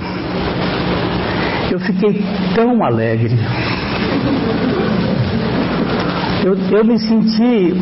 eu 1.73 1.81
fiquei 1.81 2.23
tão 2.55 2.85
alegre 2.85 3.37
eu, 6.45 6.57
eu 6.77 6.85
me 6.85 6.99
senti 6.99 7.73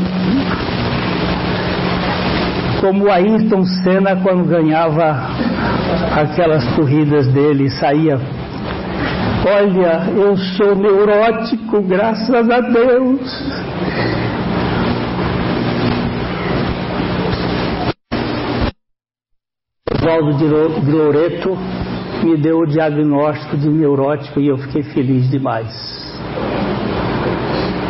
como 2.80 3.04
o 3.04 3.10
Ayrton 3.10 3.64
Senna 3.64 4.16
quando 4.16 4.48
ganhava 4.48 5.28
aquelas 6.20 6.64
corridas 6.74 7.26
dele 7.28 7.70
saía. 7.70 8.18
Olha, 9.46 10.10
eu 10.14 10.36
sou 10.36 10.74
neurótico, 10.74 11.80
graças 11.82 12.50
a 12.50 12.60
Deus. 12.60 13.20
Oswaldo 19.94 20.36
de 20.36 20.92
Loreto 20.92 21.56
me 22.22 22.36
deu 22.36 22.60
o 22.60 22.66
diagnóstico 22.66 23.56
de 23.56 23.68
neurótico 23.68 24.40
e 24.40 24.48
eu 24.48 24.58
fiquei 24.58 24.82
feliz 24.82 25.30
demais 25.30 26.09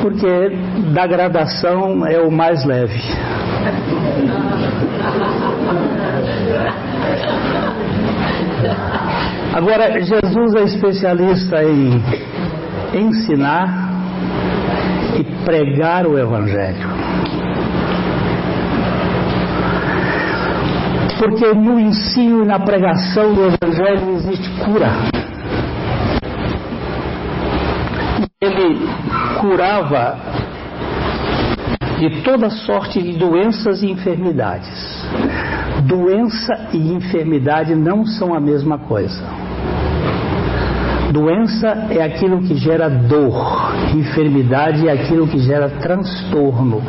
porque 0.00 0.50
da 0.92 1.06
gradação 1.06 2.06
é 2.06 2.20
o 2.20 2.30
mais 2.30 2.64
leve. 2.64 3.00
Agora, 9.52 10.00
Jesus 10.00 10.54
é 10.54 10.62
especialista 10.62 11.62
em 11.64 12.02
ensinar 12.94 13.90
e 15.18 15.24
pregar 15.44 16.06
o 16.06 16.18
Evangelho. 16.18 16.88
Porque 21.18 21.52
no 21.52 21.78
ensino 21.78 22.44
e 22.44 22.46
na 22.46 22.58
pregação 22.60 23.34
do 23.34 23.44
Evangelho 23.44 24.14
existe 24.14 24.48
cura. 24.64 25.19
Curava 29.50 30.16
de 31.98 32.22
toda 32.22 32.48
sorte 32.50 33.02
de 33.02 33.18
doenças 33.18 33.82
e 33.82 33.90
enfermidades. 33.90 35.04
Doença 35.86 36.68
e 36.72 36.92
enfermidade 36.92 37.74
não 37.74 38.06
são 38.06 38.32
a 38.32 38.38
mesma 38.38 38.78
coisa. 38.78 39.24
Doença 41.10 41.66
é 41.90 42.00
aquilo 42.00 42.40
que 42.42 42.54
gera 42.54 42.88
dor, 42.88 43.74
enfermidade 43.92 44.86
é 44.86 44.92
aquilo 44.92 45.26
que 45.26 45.40
gera 45.40 45.68
transtorno. 45.68 46.80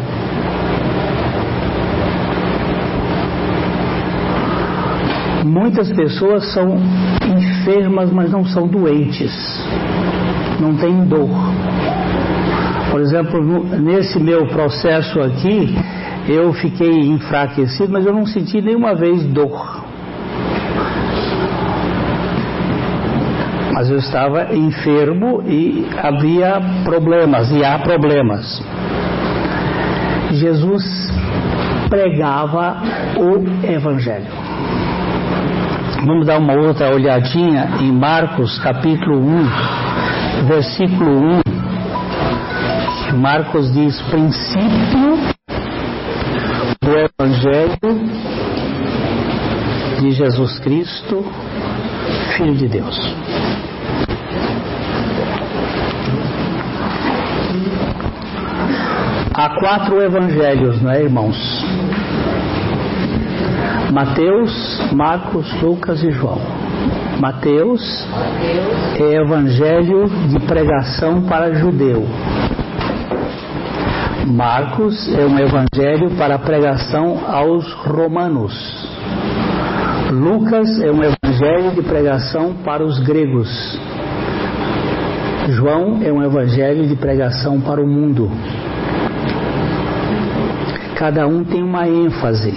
Muitas 5.43 5.91
pessoas 5.91 6.53
são 6.53 6.77
enfermas, 7.35 8.11
mas 8.11 8.29
não 8.29 8.45
são 8.45 8.67
doentes, 8.67 9.33
não 10.59 10.75
têm 10.75 11.03
dor. 11.05 11.60
Por 12.91 12.99
exemplo, 12.99 13.41
nesse 13.79 14.19
meu 14.19 14.47
processo 14.47 15.21
aqui, 15.21 15.73
eu 16.27 16.51
fiquei 16.51 17.07
enfraquecido, 17.07 17.89
mas 17.91 18.05
eu 18.05 18.13
não 18.13 18.25
senti 18.25 18.61
nenhuma 18.61 18.93
vez 18.93 19.23
dor. 19.23 19.81
Mas 23.73 23.89
eu 23.89 23.97
estava 23.97 24.53
enfermo 24.53 25.41
e 25.47 25.87
havia 25.97 26.61
problemas, 26.83 27.49
e 27.51 27.63
há 27.63 27.79
problemas. 27.79 28.61
Jesus 30.31 30.83
pregava 31.89 32.77
o 33.17 33.65
Evangelho. 33.65 34.27
Vamos 36.05 36.25
dar 36.25 36.39
uma 36.39 36.53
outra 36.55 36.93
olhadinha 36.93 37.69
em 37.79 37.91
Marcos 37.91 38.59
capítulo 38.59 39.17
1, 39.17 40.45
versículo 40.47 41.39
1. 41.47 41.50
Marcos 43.13 43.71
diz: 43.73 44.01
princípio 44.03 45.17
do 46.81 46.91
Evangelho 46.97 47.77
de 49.99 50.11
Jesus 50.11 50.59
Cristo, 50.59 51.25
Filho 52.35 52.55
de 52.55 52.67
Deus. 52.67 52.97
Há 59.33 59.49
quatro 59.59 60.01
evangelhos, 60.01 60.81
não 60.81 60.91
é, 60.91 61.03
irmãos? 61.03 61.37
Mateus, 63.91 64.91
Marcos, 64.93 65.51
Lucas 65.61 66.03
e 66.03 66.11
João. 66.11 66.39
Mateus 67.19 68.07
é 68.99 69.21
evangelho 69.21 70.07
de 70.29 70.39
pregação 70.45 71.23
para 71.23 71.53
judeu. 71.53 72.05
Marcos 74.31 75.13
é 75.13 75.25
um 75.25 75.37
evangelho 75.37 76.11
para 76.17 76.39
pregação 76.39 77.19
aos 77.27 77.69
romanos. 77.73 78.53
Lucas 80.09 80.81
é 80.81 80.89
um 80.89 81.01
evangelho 81.03 81.71
de 81.75 81.81
pregação 81.81 82.53
para 82.63 82.81
os 82.81 82.97
gregos. 82.99 83.49
João 85.49 86.01
é 86.01 86.13
um 86.13 86.23
evangelho 86.23 86.87
de 86.87 86.95
pregação 86.95 87.59
para 87.59 87.81
o 87.81 87.87
mundo. 87.87 88.31
Cada 90.95 91.27
um 91.27 91.43
tem 91.43 91.61
uma 91.61 91.85
ênfase. 91.89 92.53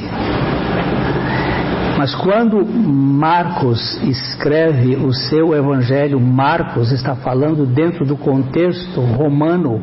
Mas 1.98 2.14
quando 2.14 2.64
Marcos 2.64 4.00
escreve 4.02 4.94
o 4.96 5.12
seu 5.12 5.54
evangelho, 5.54 6.20
Marcos 6.20 6.92
está 6.92 7.16
falando 7.16 7.66
dentro 7.66 8.04
do 8.04 8.16
contexto 8.16 9.00
romano, 9.00 9.80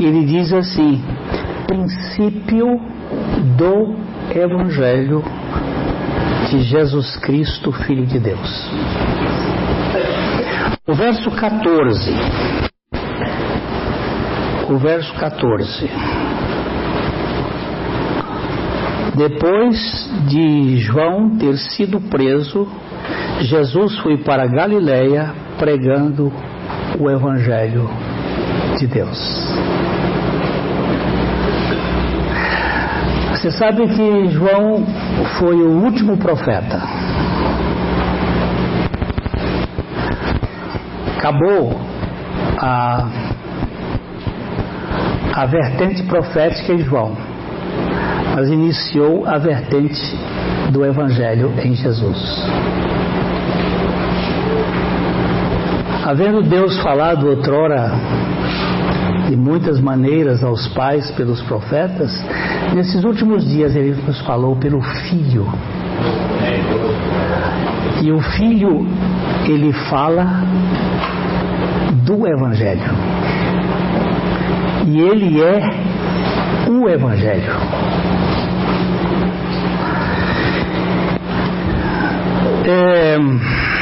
ele 0.00 0.24
diz 0.24 0.52
assim: 0.52 1.02
princípio 1.66 2.80
do 3.56 3.94
evangelho 4.34 5.22
de 6.50 6.60
Jesus 6.62 7.16
Cristo, 7.16 7.72
Filho 7.72 8.06
de 8.06 8.18
Deus. 8.18 8.70
O 10.86 10.94
verso 10.94 11.30
14. 11.30 12.14
O 14.68 14.76
verso 14.78 15.14
14. 15.14 15.90
Depois 19.16 20.10
de 20.28 20.78
João 20.78 21.36
ter 21.36 21.56
sido 21.58 22.00
preso, 22.00 22.66
Jesus 23.40 23.98
foi 23.98 24.18
para 24.18 24.46
Galiléia 24.46 25.34
pregando 25.58 26.32
o 26.98 27.10
Evangelho 27.10 27.88
de 28.82 28.86
Deus. 28.88 29.18
Você 33.30 33.50
sabe 33.52 33.86
que 33.88 34.28
João 34.30 34.84
foi 35.38 35.56
o 35.56 35.84
último 35.84 36.16
profeta. 36.16 36.82
Acabou 41.16 41.80
a, 42.58 43.08
a 45.34 45.46
vertente 45.46 46.02
profética 46.04 46.72
em 46.72 46.78
João 46.78 47.16
mas 48.34 48.48
iniciou 48.48 49.26
a 49.26 49.36
vertente 49.36 50.00
do 50.70 50.86
Evangelho 50.86 51.52
em 51.62 51.74
Jesus. 51.74 52.18
Havendo 56.04 56.42
Deus 56.42 56.80
falado 56.82 57.28
outrora 57.28 57.92
de 59.28 59.36
muitas 59.36 59.80
maneiras 59.80 60.42
aos 60.42 60.66
pais 60.68 61.10
pelos 61.12 61.40
profetas, 61.42 62.10
nesses 62.74 63.04
últimos 63.04 63.48
dias 63.48 63.76
ele 63.76 63.94
nos 64.04 64.20
falou 64.22 64.56
pelo 64.56 64.82
Filho. 64.82 65.46
E 68.02 68.10
o 68.10 68.20
Filho, 68.20 68.84
ele 69.46 69.72
fala 69.72 70.26
do 72.04 72.26
Evangelho. 72.26 72.90
E 74.88 75.00
ele 75.00 75.40
é 75.40 75.60
o 76.68 76.88
Evangelho. 76.88 77.52
É... 82.64 83.81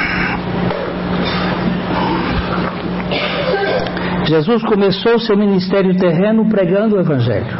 Jesus 4.31 4.63
começou 4.63 5.19
seu 5.19 5.37
ministério 5.37 5.93
terreno 5.97 6.49
pregando 6.49 6.95
o 6.95 7.01
Evangelho. 7.01 7.59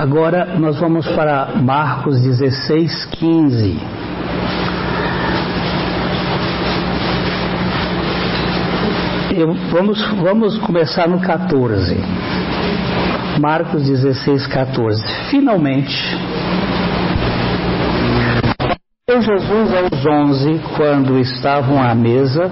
Agora 0.00 0.58
nós 0.58 0.80
vamos 0.80 1.06
para 1.08 1.56
Marcos 1.56 2.18
16, 2.22 3.04
15. 3.04 3.78
Eu, 9.36 9.52
vamos, 9.70 10.02
vamos 10.22 10.56
começar 10.60 11.06
no 11.08 11.20
14. 11.20 11.98
Marcos 13.38 13.84
16, 13.84 14.46
14. 14.46 15.02
Finalmente, 15.28 15.94
Jesus 19.10 19.74
aos 19.74 20.06
onze, 20.06 20.58
quando 20.74 21.18
estavam 21.18 21.82
à 21.82 21.94
mesa, 21.94 22.50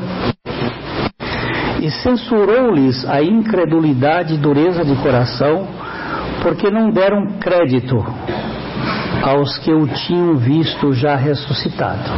e 1.83 1.91
censurou-lhes 1.91 3.05
a 3.09 3.21
incredulidade 3.21 4.35
e 4.35 4.39
dureza 4.39 4.85
de 4.85 4.95
coração, 5.03 5.67
porque 6.41 6.71
não 6.71 6.93
deram 6.93 7.27
crédito 7.41 7.97
aos 9.21 9.59
que 9.59 9.73
o 9.73 9.89
tinham 9.89 10.37
visto 10.37 10.93
já 10.93 11.17
ressuscitado. 11.17 12.09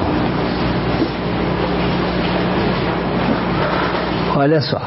Olha 4.36 4.60
só. 4.60 4.80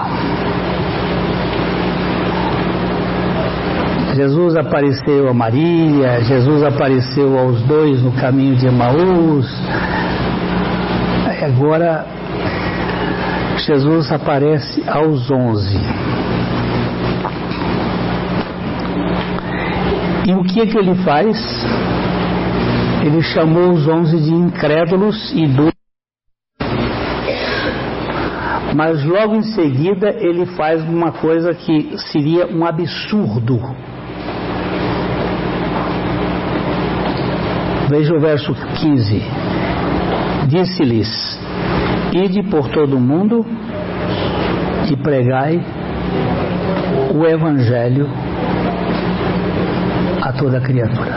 Jesus 4.14 4.56
apareceu 4.56 5.28
a 5.28 5.34
Maria, 5.34 6.22
Jesus 6.22 6.64
apareceu 6.64 7.36
aos 7.40 7.62
dois 7.64 8.04
no 8.04 8.12
caminho 8.12 8.56
de 8.56 8.68
Emaús. 8.68 9.48
Agora, 11.44 12.06
Jesus 13.68 14.14
aparece 14.14 14.82
aos 14.88 15.30
onze. 15.30 15.78
E 20.26 20.34
o 20.34 20.42
que 20.46 20.62
é 20.62 20.66
que 20.66 20.78
ele 20.78 20.96
faz? 21.04 21.38
Ele 23.06 23.22
chamou 23.22 23.72
os 23.72 23.86
onze 23.86 24.22
de 24.22 24.32
incrédulos 24.32 25.34
e 25.34 25.46
do 25.48 25.70
mas 28.74 29.04
logo 29.04 29.36
em 29.36 29.44
seguida 29.44 30.16
ele 30.18 30.46
faz 30.46 30.82
uma 30.84 31.12
coisa 31.12 31.54
que 31.54 31.98
seria 32.12 32.48
um 32.48 32.64
absurdo. 32.64 33.60
Veja 37.90 38.14
o 38.14 38.20
verso 38.20 38.54
15. 38.80 39.22
Disse-lhes: 40.48 41.38
Ide 42.26 42.42
por 42.50 42.68
todo 42.70 42.98
o 42.98 43.00
mundo 43.00 43.46
e 44.92 44.98
pregai 44.98 45.62
o 47.14 47.24
Evangelho 47.28 48.08
a 50.24 50.34
toda 50.34 50.60
criatura. 50.60 51.14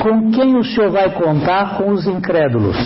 Com 0.00 0.30
quem 0.30 0.56
o 0.56 0.62
Senhor 0.62 0.92
vai 0.92 1.10
contar? 1.10 1.78
Com 1.78 1.90
os 1.90 2.06
incrédulos. 2.06 2.76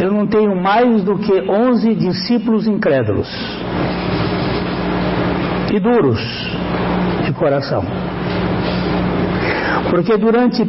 Eu 0.00 0.12
não 0.12 0.28
tenho 0.28 0.54
mais 0.54 1.02
do 1.02 1.18
que 1.18 1.50
11 1.50 1.94
discípulos 1.96 2.68
incrédulos 2.68 3.28
e 5.74 5.80
duros 5.80 6.20
de 7.24 7.32
coração. 7.32 7.82
Porque 9.90 10.16
durante 10.16 10.64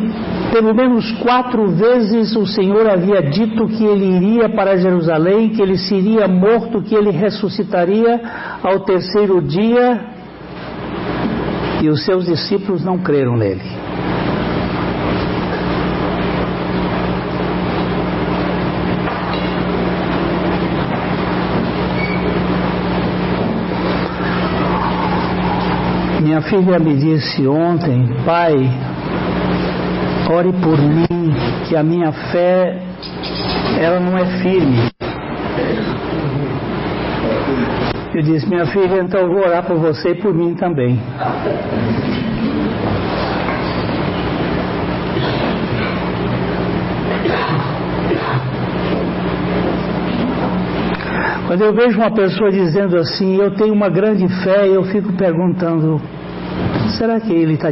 pelo 0.51 0.73
menos 0.73 1.11
quatro 1.23 1.67
vezes 1.69 2.35
o 2.35 2.45
Senhor 2.45 2.87
havia 2.89 3.21
dito 3.21 3.67
que 3.67 3.83
ele 3.83 4.05
iria 4.15 4.49
para 4.49 4.77
Jerusalém, 4.77 5.49
que 5.49 5.61
ele 5.61 5.77
seria 5.77 6.27
morto, 6.27 6.81
que 6.81 6.95
ele 6.95 7.11
ressuscitaria 7.11 8.21
ao 8.63 8.79
terceiro 8.81 9.41
dia, 9.41 9.99
e 11.81 11.89
os 11.89 12.03
seus 12.05 12.25
discípulos 12.25 12.83
não 12.83 12.97
creram 12.97 13.35
nele. 13.35 13.61
Minha 26.21 26.41
filha 26.41 26.79
me 26.79 26.95
disse 26.95 27.47
ontem, 27.47 28.09
pai, 28.25 28.69
ore 30.29 30.51
por 30.61 30.77
mim, 30.77 31.33
que 31.67 31.75
a 31.75 31.83
minha 31.83 32.11
fé, 32.11 32.77
ela 33.79 33.99
não 33.99 34.17
é 34.17 34.25
firme. 34.41 34.91
Eu 38.13 38.21
disse, 38.21 38.47
minha 38.49 38.65
filha, 38.65 39.01
então 39.01 39.21
eu 39.21 39.29
vou 39.29 39.39
orar 39.39 39.63
por 39.63 39.77
você 39.77 40.09
e 40.09 40.15
por 40.15 40.33
mim 40.33 40.53
também. 40.55 40.99
Quando 51.47 51.61
eu 51.61 51.73
vejo 51.73 51.97
uma 51.97 52.11
pessoa 52.11 52.51
dizendo 52.51 52.97
assim, 52.97 53.37
eu 53.37 53.51
tenho 53.51 53.73
uma 53.73 53.87
grande 53.87 54.27
fé, 54.43 54.67
eu 54.67 54.83
fico 54.83 55.13
perguntando, 55.13 56.01
será 56.97 57.21
que 57.21 57.31
ele 57.31 57.53
está 57.53 57.69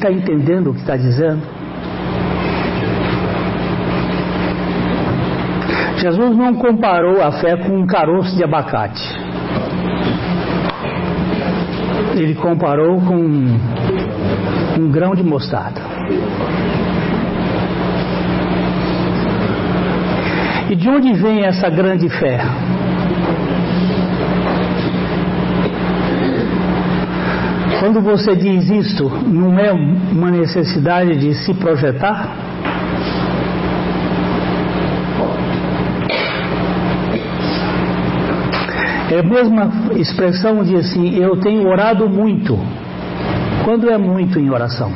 tá 0.00 0.12
entendendo 0.12 0.70
o 0.70 0.74
que 0.74 0.80
está 0.80 0.96
dizendo? 0.96 1.55
Jesus 6.06 6.36
não 6.36 6.54
comparou 6.54 7.20
a 7.20 7.32
fé 7.32 7.56
com 7.56 7.80
um 7.80 7.84
caroço 7.84 8.36
de 8.36 8.44
abacate. 8.44 9.02
Ele 12.14 12.36
comparou 12.36 13.00
com 13.00 13.16
um, 13.16 14.88
grão 14.92 15.16
de 15.16 15.24
mostarda. 15.24 15.80
E 20.70 20.76
de 20.76 20.88
onde 20.88 21.12
vem 21.14 21.44
essa 21.44 21.68
grande 21.68 22.08
fé? 22.08 22.38
Quando 27.80 28.00
você 28.00 28.36
diz 28.36 28.70
isto, 28.70 29.08
não 29.26 29.58
é 29.58 29.72
uma 29.72 30.30
necessidade 30.30 31.16
de 31.16 31.34
se 31.34 31.52
projetar? 31.54 32.45
É 39.16 39.20
a 39.20 39.22
mesma 39.22 39.72
expressão 39.96 40.62
de 40.62 40.76
assim, 40.76 41.16
eu 41.16 41.40
tenho 41.40 41.66
orado 41.66 42.06
muito. 42.06 42.54
Quando 43.64 43.90
é 43.90 43.96
muito 43.96 44.38
em 44.38 44.50
oração? 44.50 44.92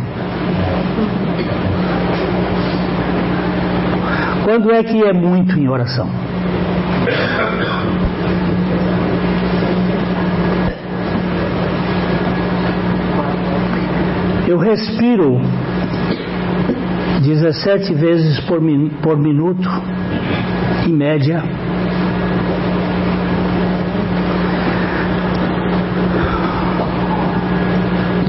Quando 4.44 4.70
é 4.72 4.84
que 4.84 5.02
é 5.02 5.14
muito 5.14 5.58
em 5.58 5.66
oração? 5.70 6.06
Eu 14.46 14.58
respiro 14.58 15.40
17 17.22 17.94
vezes 17.94 18.38
por, 18.40 18.60
min 18.60 18.90
por 19.02 19.16
minuto, 19.16 19.66
em 20.86 20.92
média. 20.92 21.42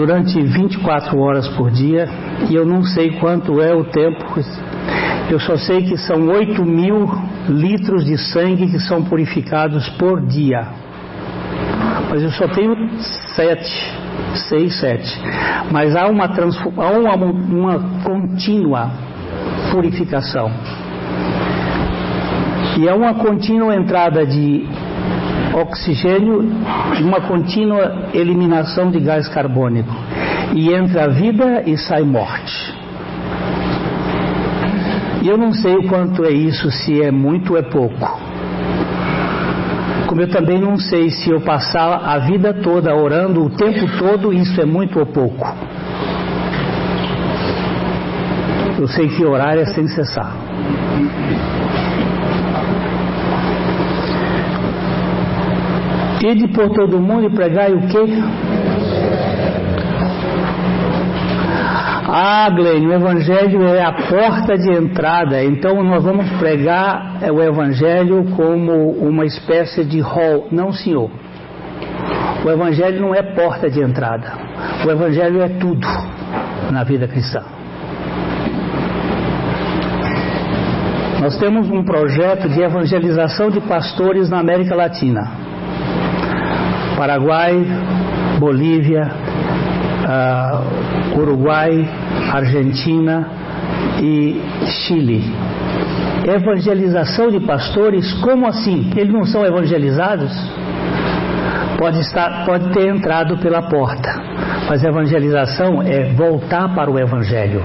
Durante 0.01 0.41
24 0.41 1.15
horas 1.19 1.47
por 1.49 1.69
dia 1.69 2.09
e 2.49 2.55
eu 2.55 2.65
não 2.65 2.83
sei 2.83 3.19
quanto 3.19 3.61
é 3.61 3.71
o 3.71 3.83
tempo. 3.83 4.25
Eu 5.29 5.39
só 5.39 5.55
sei 5.57 5.83
que 5.83 5.95
são 5.95 6.27
8 6.27 6.65
mil 6.65 7.07
litros 7.47 8.03
de 8.03 8.17
sangue 8.17 8.71
que 8.71 8.79
são 8.79 9.03
purificados 9.03 9.87
por 9.99 10.25
dia. 10.25 10.67
Mas 12.09 12.23
eu 12.23 12.31
só 12.31 12.47
tenho 12.47 12.75
sete, 13.35 13.93
seis, 14.49 14.79
sete. 14.79 15.21
Mas 15.71 15.95
há 15.95 16.07
uma, 16.07 16.25
há 16.25 16.91
uma, 16.97 17.15
uma 17.15 17.79
contínua 18.03 18.89
purificação. 19.71 20.51
E 22.79 22.87
é 22.87 22.93
uma 22.93 23.13
contínua 23.13 23.75
entrada 23.75 24.25
de 24.25 24.67
oxigênio 25.53 26.43
e 26.99 27.03
uma 27.03 27.21
contínua 27.21 28.09
eliminação 28.13 28.91
de 28.91 28.99
gás 28.99 29.27
carbônico. 29.27 29.93
E 30.53 30.73
entra 30.73 31.05
a 31.05 31.07
vida 31.07 31.63
e 31.65 31.77
sai 31.77 32.03
morte. 32.03 32.73
E 35.21 35.27
eu 35.27 35.37
não 35.37 35.53
sei 35.53 35.75
o 35.75 35.87
quanto 35.87 36.25
é 36.25 36.31
isso, 36.31 36.71
se 36.71 37.01
é 37.01 37.11
muito 37.11 37.53
ou 37.53 37.59
é 37.59 37.61
pouco. 37.61 38.19
Como 40.07 40.19
eu 40.19 40.27
também 40.27 40.59
não 40.59 40.77
sei 40.77 41.09
se 41.09 41.29
eu 41.29 41.39
passar 41.39 42.01
a 42.03 42.17
vida 42.17 42.53
toda 42.55 42.93
orando 42.93 43.45
o 43.45 43.49
tempo 43.49 43.87
todo, 43.97 44.33
isso 44.33 44.59
é 44.59 44.65
muito 44.65 44.99
ou 44.99 45.05
pouco. 45.05 45.47
Eu 48.79 48.87
sei 48.87 49.07
que 49.09 49.23
orar 49.23 49.57
é 49.57 49.65
sem 49.65 49.87
cessar. 49.87 50.35
Ide 56.23 56.47
por 56.49 56.69
todo 56.69 56.99
mundo 56.99 57.27
e 57.27 57.29
pregai 57.31 57.73
o 57.73 57.87
quê? 57.87 58.05
Ah, 62.13 62.49
Glenn, 62.49 62.87
o 62.87 62.93
Evangelho 62.93 63.63
é 63.67 63.81
a 63.83 63.93
porta 63.93 64.57
de 64.57 64.69
entrada, 64.71 65.43
então 65.43 65.81
nós 65.81 66.03
vamos 66.03 66.29
pregar 66.33 67.17
o 67.31 67.41
Evangelho 67.41 68.25
como 68.35 68.91
uma 68.91 69.25
espécie 69.25 69.83
de 69.85 69.99
hall. 70.01 70.47
Não, 70.51 70.71
senhor. 70.71 71.09
O 72.45 72.49
Evangelho 72.49 73.01
não 73.01 73.15
é 73.15 73.23
porta 73.23 73.69
de 73.69 73.81
entrada. 73.81 74.33
O 74.85 74.91
Evangelho 74.91 75.41
é 75.41 75.49
tudo 75.49 75.87
na 76.69 76.83
vida 76.83 77.07
cristã. 77.07 77.41
Nós 81.21 81.37
temos 81.37 81.69
um 81.69 81.83
projeto 81.83 82.49
de 82.49 82.61
evangelização 82.61 83.49
de 83.49 83.61
pastores 83.61 84.29
na 84.29 84.39
América 84.39 84.75
Latina. 84.75 85.40
Paraguai, 87.01 87.65
Bolívia, 88.37 89.09
uh, 90.05 91.19
Uruguai, 91.19 91.89
Argentina 92.31 93.27
e 93.99 94.39
Chile. 94.67 95.23
Evangelização 96.23 97.31
de 97.31 97.39
pastores, 97.39 98.13
como 98.21 98.45
assim? 98.45 98.91
Eles 98.95 99.11
não 99.11 99.25
são 99.25 99.43
evangelizados? 99.43 100.31
Pode, 101.79 102.01
estar, 102.01 102.45
pode 102.45 102.69
ter 102.69 102.87
entrado 102.89 103.35
pela 103.39 103.63
porta, 103.63 104.21
mas 104.69 104.83
evangelização 104.83 105.81
é 105.81 106.13
voltar 106.13 106.75
para 106.75 106.91
o 106.91 106.99
Evangelho 106.99 107.63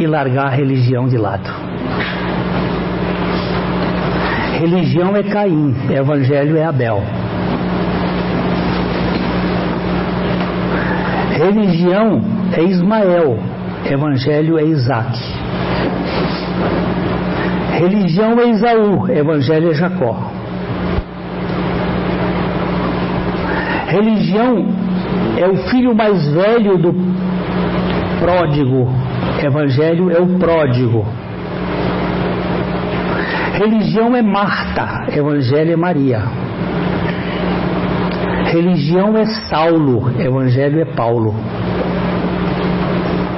e 0.00 0.06
largar 0.06 0.46
a 0.46 0.50
religião 0.56 1.06
de 1.06 1.18
lado. 1.18 1.50
Religião 4.58 5.14
é 5.14 5.22
Caim, 5.24 5.74
Evangelho 5.90 6.56
é 6.56 6.64
Abel. 6.64 7.02
Religião 11.42 12.20
é 12.56 12.62
Ismael, 12.62 13.36
Evangelho 13.90 14.60
é 14.60 14.62
Isaac. 14.62 15.18
Religião 17.80 18.38
é 18.38 18.48
Isaú, 18.50 19.10
Evangelho 19.10 19.72
é 19.72 19.74
Jacó. 19.74 20.16
Religião 23.88 24.66
é 25.36 25.48
o 25.48 25.56
filho 25.68 25.92
mais 25.96 26.32
velho 26.32 26.78
do 26.78 26.94
pródigo, 28.20 28.88
Evangelho 29.44 30.12
é 30.12 30.20
o 30.20 30.38
pródigo. 30.38 31.04
Religião 33.54 34.14
é 34.14 34.22
Marta, 34.22 35.06
Evangelho 35.12 35.72
é 35.72 35.76
Maria. 35.76 36.41
Religião 38.52 39.16
é 39.16 39.24
Saulo, 39.48 40.12
Evangelho 40.20 40.82
é 40.82 40.84
Paulo. 40.84 41.34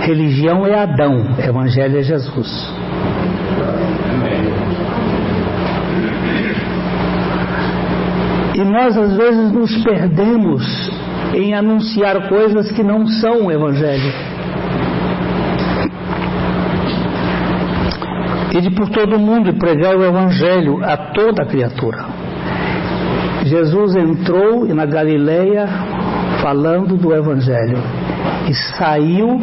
Religião 0.01 0.67
é 0.67 0.75
Adão, 0.77 1.37
Evangelho 1.39 2.01
é 2.01 2.03
Jesus. 2.03 2.75
E 8.57 8.65
nós 8.65 8.97
às 8.99 9.17
vezes 9.17 9.53
nos 9.53 9.85
perdemos 9.85 10.91
em 11.33 11.55
anunciar 11.55 12.29
coisas 12.29 12.73
que 12.73 12.83
não 12.83 13.07
são 13.07 13.47
o 13.47 13.53
Evangelho. 13.53 14.13
E 18.53 18.61
de 18.61 18.71
por 18.73 18.89
todo 18.89 19.17
mundo 19.17 19.55
pregar 19.61 19.95
o 19.95 20.03
Evangelho 20.03 20.83
a 20.83 20.97
toda 20.97 21.47
criatura. 21.47 22.14
Jesus 23.45 23.95
entrou 23.95 24.67
na 24.75 24.87
Galileia 24.87 25.67
falando 26.41 26.97
do 26.97 27.15
Evangelho 27.15 27.77
e 28.49 28.55
saiu 28.55 29.39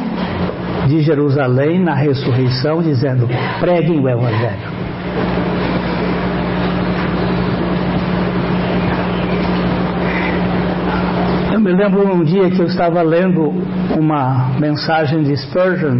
de 0.87 1.01
Jerusalém 1.01 1.79
na 1.79 1.93
ressurreição 1.93 2.81
dizendo: 2.81 3.27
preguem 3.59 3.99
o 3.99 4.09
Evangelho. 4.09 4.71
Eu 11.53 11.59
me 11.59 11.71
lembro 11.71 12.11
um 12.11 12.23
dia 12.23 12.49
que 12.49 12.59
eu 12.59 12.65
estava 12.65 13.03
lendo 13.03 13.53
uma 13.95 14.49
mensagem 14.59 15.21
de 15.21 15.37
Spurgeon 15.37 15.99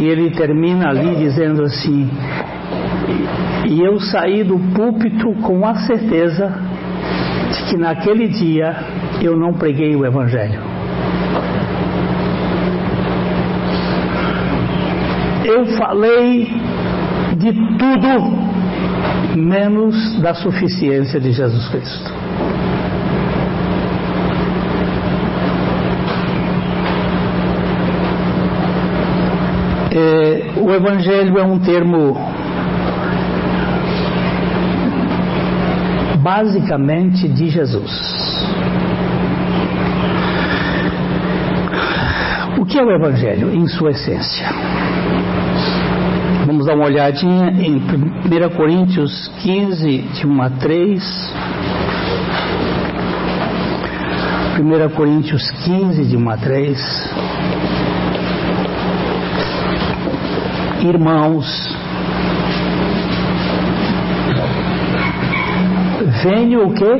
e 0.00 0.06
ele 0.06 0.32
termina 0.32 0.88
ali 0.88 1.14
dizendo 1.14 1.62
assim: 1.62 2.10
E 3.68 3.80
eu 3.80 4.00
saí 4.00 4.42
do 4.42 4.58
púlpito 4.74 5.32
com 5.42 5.64
a 5.64 5.76
certeza 5.86 6.71
que 7.72 7.78
naquele 7.78 8.28
dia 8.28 8.76
eu 9.22 9.34
não 9.34 9.54
preguei 9.54 9.96
o 9.96 10.04
Evangelho. 10.04 10.60
Eu 15.42 15.64
falei 15.78 16.52
de 17.38 17.52
tudo 17.78 19.38
menos 19.38 20.20
da 20.20 20.34
suficiência 20.34 21.18
de 21.18 21.32
Jesus 21.32 21.66
Cristo. 21.70 22.12
É, 29.94 30.60
o 30.60 30.70
Evangelho 30.74 31.38
é 31.38 31.42
um 31.42 31.58
termo 31.58 32.31
basicamente 36.22 37.28
de 37.28 37.48
Jesus. 37.48 37.90
O 42.58 42.64
que 42.64 42.78
é 42.78 42.82
o 42.82 42.90
Evangelho 42.92 43.52
em 43.52 43.66
sua 43.66 43.90
essência? 43.90 44.48
Vamos 46.46 46.66
dar 46.66 46.74
uma 46.74 46.86
olhadinha 46.86 47.50
em 47.50 47.76
1 47.76 48.56
Coríntios 48.56 49.28
15, 49.42 49.98
de 49.98 50.26
1 50.26 50.42
a 50.42 50.50
3. 50.50 51.34
1 54.60 54.94
Coríntios 54.94 55.50
15, 55.64 56.04
de 56.04 56.16
1 56.16 56.30
a 56.30 56.36
3. 56.36 57.14
Irmãos, 60.82 61.81
venho 66.22 66.66
o 66.66 66.74
que? 66.74 66.92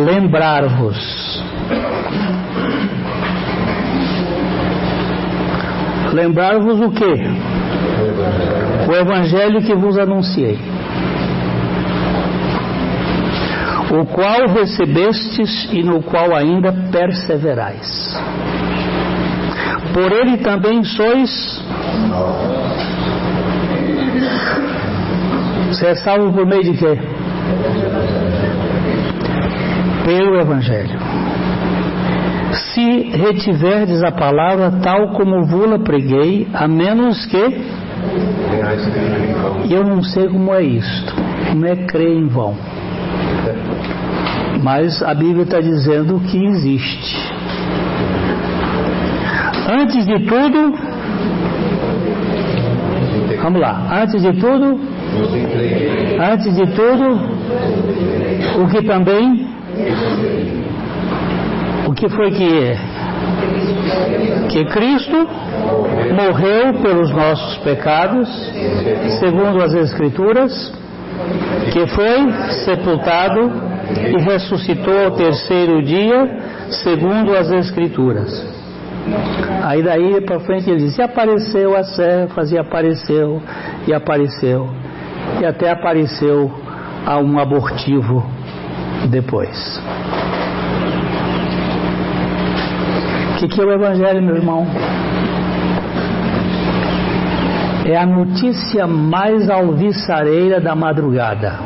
Lembrar-vos. 0.00 1.42
Lembrar-vos 6.12 6.80
o 6.80 6.90
que? 6.92 7.14
O 8.88 8.94
evangelho 8.94 9.62
que 9.62 9.74
vos 9.74 9.98
anunciei. 9.98 10.58
O 13.90 14.04
qual 14.06 14.48
recebestes 14.48 15.68
e 15.72 15.82
no 15.82 16.02
qual 16.02 16.34
ainda 16.34 16.72
perseverais. 16.90 18.16
Por 19.92 20.12
ele 20.12 20.38
também 20.38 20.84
sois. 20.84 21.64
Você 25.68 25.86
é 25.86 25.94
salvo 25.96 26.32
por 26.32 26.46
meio 26.46 26.62
de 26.62 26.72
quê? 26.78 27.15
Pelo 30.04 30.40
Evangelho. 30.40 30.98
Se 32.52 33.10
retiverdes 33.10 34.02
a 34.04 34.12
palavra 34.12 34.70
tal 34.82 35.08
como 35.12 35.44
vula 35.46 35.78
preguei, 35.78 36.46
a 36.54 36.68
menos 36.68 37.26
que. 37.26 37.36
Eu 39.68 39.84
não 39.84 40.02
sei 40.02 40.28
como 40.28 40.54
é 40.54 40.62
isto. 40.62 41.14
Não 41.54 41.66
é 41.66 41.76
crer 41.86 42.16
em 42.16 42.28
vão. 42.28 42.54
Mas 44.62 45.02
a 45.02 45.14
Bíblia 45.14 45.42
está 45.42 45.60
dizendo 45.60 46.20
que 46.20 46.44
existe. 46.44 47.16
Antes 49.68 50.06
de 50.06 50.18
tudo, 50.20 50.74
vamos 53.42 53.60
lá. 53.60 54.02
Antes 54.02 54.22
de 54.22 54.32
tudo, 54.34 54.80
antes 56.20 56.54
de 56.54 56.66
tudo, 56.74 57.35
o 58.62 58.68
que 58.68 58.82
também, 58.82 59.48
o 61.86 61.92
que 61.92 62.08
foi 62.08 62.30
que 62.30 62.76
que 64.48 64.64
Cristo 64.66 65.28
morreu 66.14 66.80
pelos 66.80 67.10
nossos 67.10 67.58
pecados, 67.58 68.28
segundo 69.18 69.62
as 69.62 69.74
Escrituras, 69.74 70.72
que 71.72 71.86
foi 71.88 72.32
sepultado 72.64 73.52
e 73.90 74.22
ressuscitou 74.22 75.04
ao 75.04 75.10
terceiro 75.12 75.82
dia, 75.82 76.38
segundo 76.70 77.36
as 77.36 77.50
Escrituras. 77.50 78.56
Aí 79.62 79.82
daí 79.82 80.20
para 80.22 80.40
frente 80.40 80.70
ele 80.70 80.80
diz, 80.80 80.96
e 80.96 81.02
apareceu 81.02 81.76
a 81.76 81.82
Cefas, 81.84 82.50
e 82.52 82.58
apareceu, 82.58 83.42
e 83.86 83.92
apareceu, 83.92 84.68
e 85.40 85.44
até 85.44 85.70
apareceu 85.70 86.65
a 87.06 87.18
um 87.20 87.38
abortivo 87.38 88.26
depois. 89.08 89.80
O 93.30 93.38
que, 93.38 93.48
que 93.48 93.60
é 93.60 93.64
o 93.64 93.70
Evangelho, 93.70 94.20
meu 94.22 94.34
irmão? 94.34 94.66
É 97.84 97.96
a 97.96 98.04
notícia 98.04 98.88
mais 98.88 99.48
alvissareira 99.48 100.60
da 100.60 100.74
madrugada. 100.74 101.60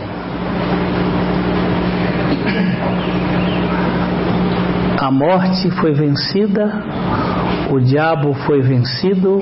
A 4.98 5.10
morte 5.10 5.70
foi 5.80 5.94
vencida, 5.94 6.70
o 7.70 7.80
diabo 7.80 8.34
foi 8.44 8.60
vencido, 8.60 9.40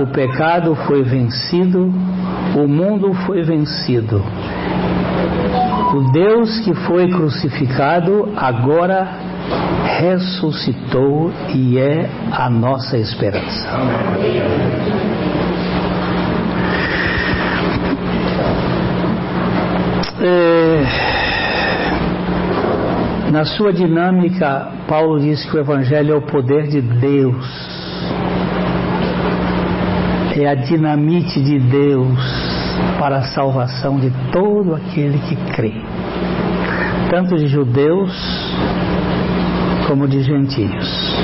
o 0.00 0.06
pecado 0.06 0.74
foi 0.86 1.02
vencido, 1.02 1.92
o 2.56 2.66
mundo 2.66 3.12
foi 3.26 3.42
vencido. 3.42 4.24
O 5.94 6.12
Deus 6.12 6.60
que 6.60 6.74
foi 6.86 7.08
crucificado 7.08 8.30
agora 8.36 9.08
ressuscitou 9.98 11.32
e 11.54 11.78
é 11.78 12.10
a 12.30 12.50
nossa 12.50 12.98
esperança. 12.98 13.66
É... 20.20 20.82
Na 23.32 23.46
sua 23.46 23.72
dinâmica, 23.72 24.70
Paulo 24.86 25.18
diz 25.18 25.42
que 25.46 25.56
o 25.56 25.60
Evangelho 25.60 26.12
é 26.12 26.16
o 26.16 26.22
poder 26.22 26.66
de 26.68 26.82
Deus, 26.82 27.46
é 30.36 30.46
a 30.46 30.54
dinamite 30.54 31.42
de 31.42 31.58
Deus 31.58 32.47
para 32.98 33.18
a 33.18 33.22
salvação 33.22 33.98
de 33.98 34.10
todo 34.32 34.74
aquele 34.74 35.18
que 35.20 35.36
crê, 35.52 35.72
tanto 37.10 37.36
de 37.36 37.46
judeus 37.46 38.12
como 39.86 40.08
de 40.08 40.22
gentios. 40.22 41.16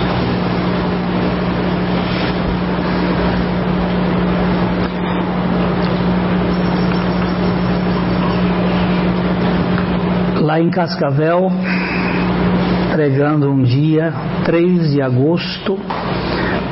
Lá 10.41 10.61
em 10.61 10.71
Cascavel, 10.71 11.51
pregando 12.93 13.51
um 13.51 13.63
dia, 13.63 14.13
3 14.45 14.93
de 14.93 15.03
agosto 15.03 15.77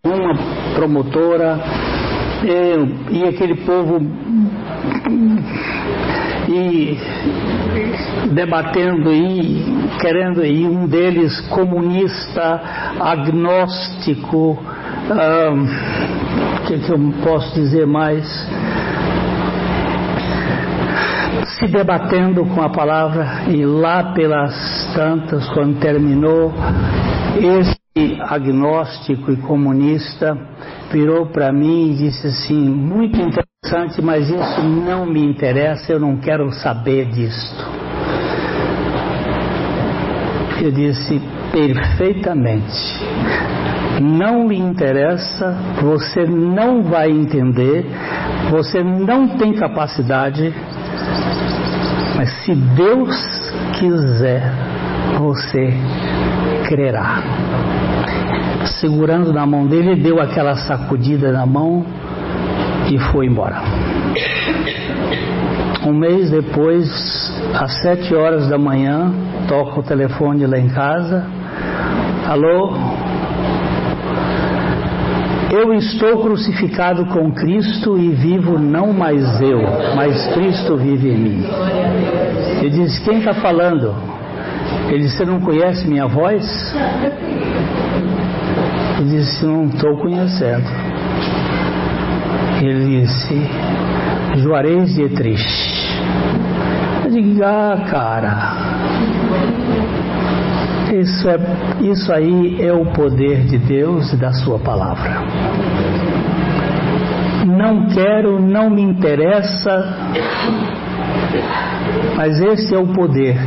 uma 0.05 0.33
promotora, 0.75 1.59
e, 2.43 3.17
e 3.17 3.23
aquele 3.23 3.55
povo 3.65 3.99
e 6.51 6.97
debatendo 8.33 9.11
e 9.11 9.63
querendo 9.99 10.45
ir 10.45 10.67
um 10.67 10.87
deles 10.87 11.39
comunista, 11.49 12.61
agnóstico, 12.99 14.57
o 16.57 16.67
que, 16.67 16.79
que 16.79 16.91
eu 16.91 16.99
posso 17.23 17.53
dizer 17.55 17.85
mais? 17.85 18.25
Se 21.59 21.67
debatendo 21.67 22.45
com 22.45 22.61
a 22.61 22.69
palavra 22.69 23.43
e 23.47 23.65
lá 23.65 24.13
pelas 24.13 24.53
tantas, 24.93 25.47
quando 25.49 25.79
terminou, 25.79 26.53
esse 27.39 27.76
agnóstico 28.21 29.31
e 29.31 29.37
comunista 29.37 30.37
virou 30.91 31.27
para 31.27 31.51
mim 31.51 31.91
e 31.91 31.95
disse 31.95 32.27
assim, 32.27 32.69
muito 32.69 33.19
interessante, 33.19 34.01
mas 34.01 34.29
isso 34.29 34.61
não 34.63 35.05
me 35.05 35.23
interessa, 35.23 35.91
eu 35.91 35.99
não 35.99 36.17
quero 36.17 36.51
saber 36.51 37.05
disto. 37.05 37.65
Eu 40.61 40.71
disse, 40.71 41.21
perfeitamente. 41.51 43.03
Não 44.01 44.47
lhe 44.47 44.57
interessa, 44.57 45.55
você 45.81 46.25
não 46.25 46.83
vai 46.83 47.09
entender, 47.09 47.85
você 48.49 48.83
não 48.83 49.27
tem 49.37 49.53
capacidade, 49.53 50.53
mas 52.15 52.31
se 52.43 52.53
Deus 52.53 53.15
quiser, 53.79 54.51
você 55.17 55.73
crerá 56.67 57.23
segurando 58.79 59.33
na 59.33 59.45
mão 59.45 59.65
dele, 59.65 59.95
deu 59.95 60.19
aquela 60.19 60.55
sacudida 60.55 61.31
na 61.31 61.45
mão 61.45 61.85
e 62.91 62.99
foi 63.11 63.25
embora. 63.25 63.61
Um 65.85 65.93
mês 65.93 66.29
depois, 66.29 66.87
às 67.53 67.81
sete 67.81 68.13
horas 68.13 68.47
da 68.49 68.57
manhã, 68.57 69.11
toca 69.47 69.79
o 69.79 69.83
telefone 69.83 70.45
lá 70.45 70.57
em 70.57 70.67
casa. 70.69 71.25
Alô? 72.27 72.73
Eu 75.49 75.73
estou 75.73 76.21
crucificado 76.21 77.05
com 77.05 77.31
Cristo 77.31 77.97
e 77.97 78.09
vivo 78.09 78.59
não 78.59 78.91
mais 78.91 79.39
eu, 79.39 79.61
mas 79.95 80.27
Cristo 80.33 80.75
vive 80.75 81.09
em 81.09 81.17
mim. 81.17 81.45
Ele 82.59 82.69
disse: 82.69 83.01
Quem 83.05 83.19
está 83.19 83.33
falando? 83.33 84.16
Ele 84.89 85.03
disse: 85.03 85.17
Você 85.17 85.25
não 85.25 85.39
conhece 85.41 85.87
minha 85.87 86.07
voz? 86.07 86.45
e 88.99 89.03
disse: 89.03 89.45
Não 89.45 89.65
estou 89.65 89.97
conhecendo. 89.97 90.65
Ele 92.61 93.01
disse: 93.01 93.49
Juarez 94.37 94.95
Dietrich. 94.95 95.43
Eu 97.05 97.11
digo: 97.11 97.43
Ah, 97.43 97.85
cara. 97.89 98.57
Isso, 100.93 101.29
é, 101.29 101.37
isso 101.81 102.11
aí 102.13 102.61
é 102.61 102.73
o 102.73 102.85
poder 102.85 103.43
de 103.45 103.57
Deus 103.57 104.13
e 104.13 104.15
da 104.15 104.31
Sua 104.31 104.57
palavra. 104.57 105.21
Não 107.45 107.87
quero, 107.87 108.39
não 108.39 108.69
me 108.69 108.81
interessa, 108.81 109.95
mas 112.15 112.39
esse 112.39 112.73
é 112.73 112.77
o 112.77 112.87
poder. 112.87 113.37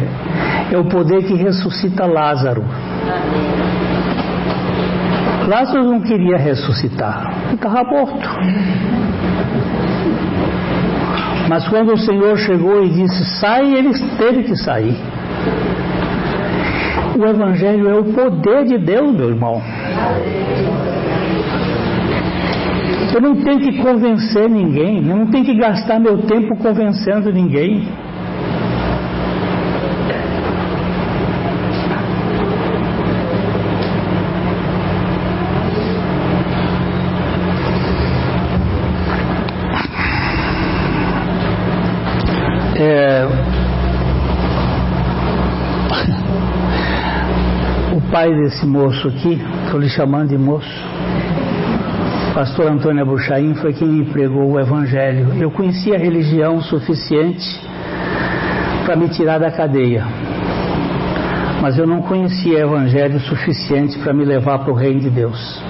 É 0.73 0.79
o 0.79 0.85
poder 0.85 1.25
que 1.25 1.35
ressuscita 1.35 2.07
Lázaro. 2.07 2.65
Lázaro 5.49 5.85
não 5.85 6.01
queria 6.01 6.37
ressuscitar, 6.37 7.33
ele 7.47 7.55
estava 7.55 7.83
morto. 7.83 8.29
Mas 11.49 11.67
quando 11.69 11.93
o 11.93 11.99
Senhor 11.99 12.39
chegou 12.39 12.85
e 12.85 12.91
disse, 12.91 13.25
sai, 13.41 13.75
ele 13.75 13.91
teve 14.17 14.45
que 14.45 14.57
sair. 14.57 14.97
O 17.19 17.27
Evangelho 17.27 17.89
é 17.89 17.95
o 17.99 18.05
poder 18.05 18.65
de 18.67 18.79
Deus, 18.79 19.13
meu 19.13 19.31
irmão. 19.31 19.61
Eu 23.13 23.21
não 23.21 23.35
tenho 23.35 23.59
que 23.59 23.83
convencer 23.83 24.49
ninguém, 24.49 25.05
eu 25.09 25.17
não 25.17 25.27
tenho 25.27 25.45
que 25.45 25.57
gastar 25.57 25.99
meu 25.99 26.19
tempo 26.19 26.57
convencendo 26.59 27.33
ninguém. 27.33 27.89
Pai 48.21 48.35
desse 48.35 48.67
moço 48.67 49.09
aqui, 49.09 49.41
estou 49.65 49.81
lhe 49.81 49.89
chamando 49.89 50.29
de 50.29 50.37
moço, 50.37 50.69
pastor 52.35 52.71
Antônio 52.71 53.03
Abuchaim, 53.03 53.55
foi 53.55 53.73
quem 53.73 53.89
me 53.89 54.05
pregou 54.05 54.47
o 54.47 54.61
Evangelho. 54.61 55.33
Eu 55.41 55.51
conhecia 55.51 55.95
a 55.95 55.99
religião 55.99 56.61
suficiente 56.61 57.49
para 58.85 58.95
me 58.95 59.09
tirar 59.09 59.39
da 59.39 59.51
cadeia, 59.51 60.05
mas 61.63 61.79
eu 61.79 61.87
não 61.87 62.03
conhecia 62.03 62.59
o 62.59 62.77
Evangelho 62.77 63.19
suficiente 63.21 63.99
para 64.01 64.13
me 64.13 64.27
levar 64.27 64.59
para 64.59 64.71
o 64.71 64.77
reino 64.77 65.01
de 65.01 65.09
Deus. 65.09 65.63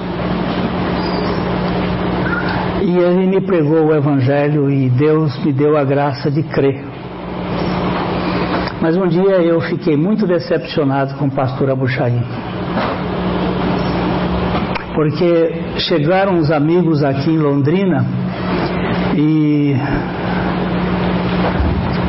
E 2.82 2.98
ele 2.98 3.28
me 3.28 3.40
pregou 3.42 3.86
o 3.86 3.94
Evangelho 3.94 4.68
e 4.68 4.90
Deus 4.90 5.38
me 5.44 5.52
deu 5.52 5.76
a 5.76 5.84
graça 5.84 6.28
de 6.28 6.42
crer. 6.42 6.89
Mas 8.80 8.96
um 8.96 9.06
dia 9.06 9.42
eu 9.42 9.60
fiquei 9.60 9.94
muito 9.94 10.26
decepcionado 10.26 11.14
com 11.16 11.26
o 11.26 11.30
pastor 11.30 11.68
Abuchaim. 11.68 12.22
Porque 14.94 15.52
chegaram 15.80 16.32
uns 16.32 16.50
amigos 16.50 17.04
aqui 17.04 17.30
em 17.30 17.38
Londrina 17.38 18.06
e 19.14 19.76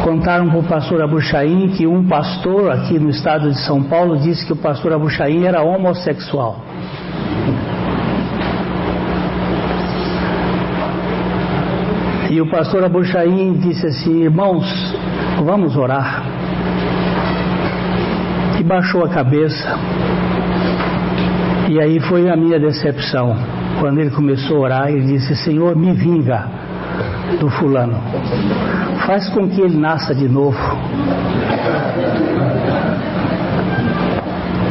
contaram 0.01 0.49
para 0.49 0.59
o 0.59 0.63
pastor 0.63 1.01
Abuchaim 1.01 1.67
que 1.71 1.85
um 1.85 2.07
pastor 2.07 2.71
aqui 2.71 2.97
no 2.97 3.09
estado 3.09 3.51
de 3.51 3.59
São 3.65 3.83
Paulo 3.83 4.17
disse 4.17 4.45
que 4.45 4.53
o 4.53 4.55
pastor 4.55 4.93
Abuchaim 4.93 5.43
era 5.43 5.61
homossexual. 5.61 6.57
E 12.29 12.39
o 12.39 12.49
pastor 12.49 12.85
Abuchaim 12.85 13.55
disse 13.55 13.87
assim: 13.87 14.21
Irmãos, 14.23 14.65
vamos 15.43 15.75
orar 15.75 16.30
e 18.61 18.63
baixou 18.63 19.03
a 19.03 19.09
cabeça. 19.09 19.75
E 21.67 21.81
aí 21.81 21.99
foi 22.01 22.29
a 22.29 22.35
minha 22.35 22.59
decepção. 22.59 23.35
Quando 23.79 23.99
ele 23.99 24.11
começou 24.11 24.57
a 24.57 24.59
orar, 24.59 24.89
ele 24.89 25.05
disse: 25.13 25.35
Senhor, 25.35 25.75
me 25.75 25.91
vinga. 25.93 26.47
do 27.39 27.49
fulano. 27.49 27.97
Faz 29.07 29.29
com 29.29 29.49
que 29.49 29.61
ele 29.61 29.77
nasça 29.77 30.13
de 30.13 30.27
novo. 30.27 30.59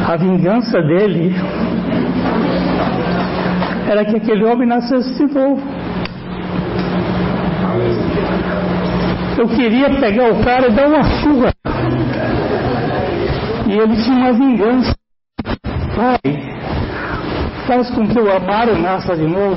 A 0.07 0.15
vingança 0.15 0.79
dele 0.81 1.35
era 3.89 4.05
que 4.05 4.15
aquele 4.17 4.45
homem 4.45 4.67
nascesse 4.67 5.13
de 5.15 5.33
novo. 5.33 5.61
Eu 9.37 9.47
queria 9.47 9.89
pegar 9.99 10.31
o 10.31 10.43
cara 10.43 10.67
e 10.67 10.71
dar 10.71 10.87
uma 10.87 11.03
fuga. 11.03 11.60
E 13.71 13.73
ele 13.73 13.95
tinha 14.03 14.17
uma 14.17 14.33
vingança. 14.33 14.93
Pai, 15.95 16.19
faz 17.65 17.89
com 17.91 18.05
que 18.05 18.19
o 18.19 18.29
Amaro 18.29 18.77
nasça 18.77 19.15
de 19.15 19.25
novo. 19.25 19.55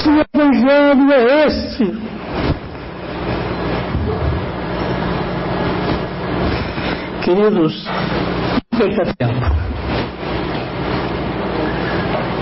Que 0.00 0.38
evangelho 0.38 1.12
é 1.12 1.46
este? 1.48 1.86
Queridos, 7.24 7.84
não 8.70 8.78
perca 8.78 9.14
tempo 9.16 9.72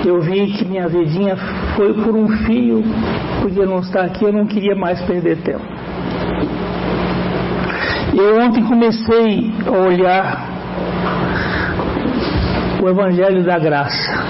eu 0.09 0.21
vi 0.21 0.47
que 0.57 0.65
minha 0.65 0.89
vidinha 0.89 1.37
foi 1.77 1.95
por 1.95 2.15
um 2.15 2.29
fio, 2.45 2.83
podia 3.43 3.67
não 3.67 3.81
estar 3.81 4.03
aqui, 4.03 4.25
eu 4.25 4.33
não 4.33 4.47
queria 4.47 4.75
mais 4.75 5.01
perder 5.03 5.39
tempo. 5.39 5.65
Eu 8.15 8.41
ontem 8.41 8.65
comecei 8.65 9.53
a 9.67 9.71
olhar 9.71 10.49
o 12.83 12.89
Evangelho 12.89 13.45
da 13.45 13.59
Graça, 13.59 14.25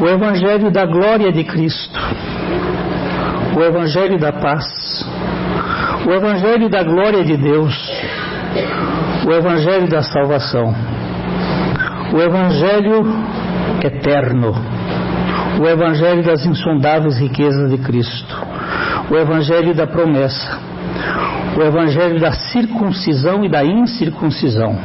o 0.00 0.06
Evangelho 0.08 0.70
da 0.70 0.86
Glória 0.86 1.32
de 1.32 1.44
Cristo, 1.44 1.98
o 3.56 3.62
Evangelho 3.62 4.18
da 4.18 4.32
Paz, 4.32 4.64
o 6.06 6.10
Evangelho 6.10 6.68
da 6.68 6.82
Glória 6.82 7.24
de 7.24 7.36
Deus, 7.36 7.74
o 9.26 9.32
Evangelho 9.32 9.88
da 9.88 10.02
Salvação. 10.02 10.74
O 12.12 12.20
Evangelho 12.20 13.04
eterno, 13.86 14.52
o 15.60 15.66
Evangelho 15.66 16.22
das 16.22 16.44
insondáveis 16.46 17.18
riquezas 17.18 17.70
de 17.70 17.78
Cristo, 17.78 18.36
o 19.10 19.16
Evangelho 19.16 19.74
da 19.74 19.86
promessa, 19.86 20.58
o 21.56 21.62
Evangelho 21.62 22.20
da 22.20 22.32
circuncisão 22.32 23.44
e 23.44 23.48
da 23.48 23.64
incircuncisão, 23.64 24.76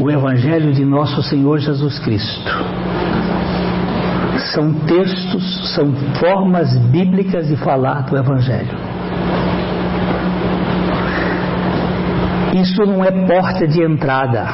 o 0.00 0.10
Evangelho 0.10 0.72
de 0.72 0.84
nosso 0.84 1.22
Senhor 1.22 1.58
Jesus 1.58 1.98
Cristo. 1.98 2.50
São 4.54 4.72
textos, 4.72 5.74
são 5.74 5.92
formas 6.20 6.76
bíblicas 6.90 7.48
de 7.48 7.56
falar 7.56 8.02
do 8.02 8.16
Evangelho. 8.16 8.76
Isso 12.54 12.82
não 12.84 13.04
é 13.04 13.10
porta 13.26 13.66
de 13.66 13.82
entrada. 13.82 14.46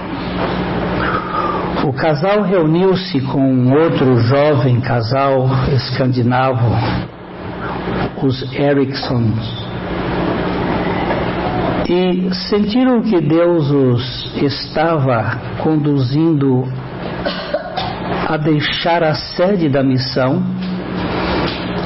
O 1.87 1.93
casal 1.93 2.41
reuniu-se 2.41 3.21
com 3.21 3.71
outro 3.71 4.17
jovem 4.17 4.81
casal 4.81 5.47
escandinavo, 5.71 6.69
os 8.21 8.53
Ericssons, 8.53 9.65
e 11.87 12.33
sentiram 12.49 13.01
que 13.01 13.21
Deus 13.21 13.69
os 13.69 14.35
estava 14.41 15.39
conduzindo 15.61 16.65
a 18.27 18.37
deixar 18.37 19.03
a 19.03 19.13
sede 19.13 19.69
da 19.69 19.83
missão, 19.83 20.43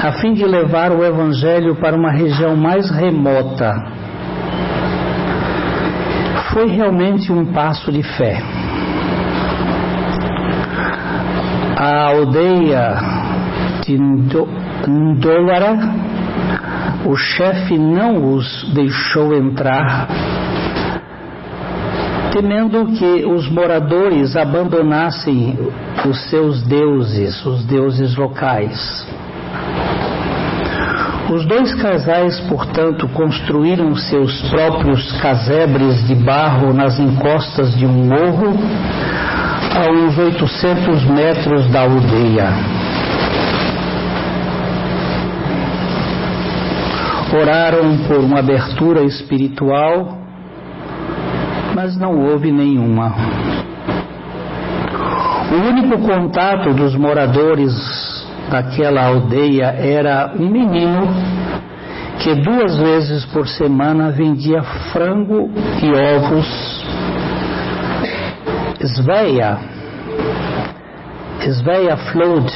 a 0.02 0.12
fim 0.12 0.32
de 0.32 0.44
levar 0.44 0.90
o 0.90 1.04
Evangelho 1.04 1.76
para 1.76 1.94
uma 1.94 2.10
região 2.10 2.56
mais 2.56 2.90
remota. 2.90 3.70
Foi 6.52 6.66
realmente 6.66 7.30
um 7.30 7.52
passo 7.52 7.92
de 7.92 8.02
fé. 8.02 8.42
A 11.76 12.08
aldeia 12.08 12.94
de 13.84 13.98
Ndowara, 14.88 15.78
o 17.04 17.16
chefe 17.16 17.78
não 17.78 18.34
os 18.34 18.72
deixou 18.74 19.34
entrar 19.34 20.08
temendo 22.32 22.86
que 22.86 23.24
os 23.26 23.48
moradores 23.50 24.36
abandonassem 24.36 25.58
os 26.08 26.30
seus 26.30 26.62
deuses, 26.62 27.44
os 27.44 27.64
deuses 27.64 28.16
locais. 28.16 29.06
Os 31.30 31.44
dois 31.46 31.72
casais, 31.74 32.40
portanto, 32.48 33.08
construíram 33.08 33.94
seus 33.94 34.42
próprios 34.50 35.12
casebres 35.20 36.06
de 36.08 36.14
barro 36.14 36.72
nas 36.72 36.98
encostas 36.98 37.76
de 37.76 37.86
um 37.86 37.92
morro 37.92 38.58
a 39.76 39.90
uns 39.92 40.18
800 40.18 41.04
metros 41.04 41.70
da 41.70 41.82
aldeia. 41.82 42.48
Oraram 47.32 47.96
por 48.08 48.18
uma 48.18 48.40
abertura 48.40 49.02
espiritual 49.04 50.19
mas 51.82 51.96
não 51.96 52.12
houve 52.26 52.52
nenhuma. 52.52 53.10
O 55.50 55.66
único 55.66 55.98
contato 56.06 56.74
dos 56.74 56.94
moradores 56.94 57.72
daquela 58.50 59.06
aldeia 59.06 59.68
era 59.78 60.30
um 60.38 60.46
menino 60.46 61.08
que 62.18 62.34
duas 62.34 62.76
vezes 62.76 63.24
por 63.32 63.48
semana 63.48 64.10
vendia 64.10 64.62
frango 64.92 65.50
e 65.82 65.90
ovos. 65.90 66.84
Sveia, 68.84 69.58
Sveia 71.40 71.96
Flood, 71.96 72.52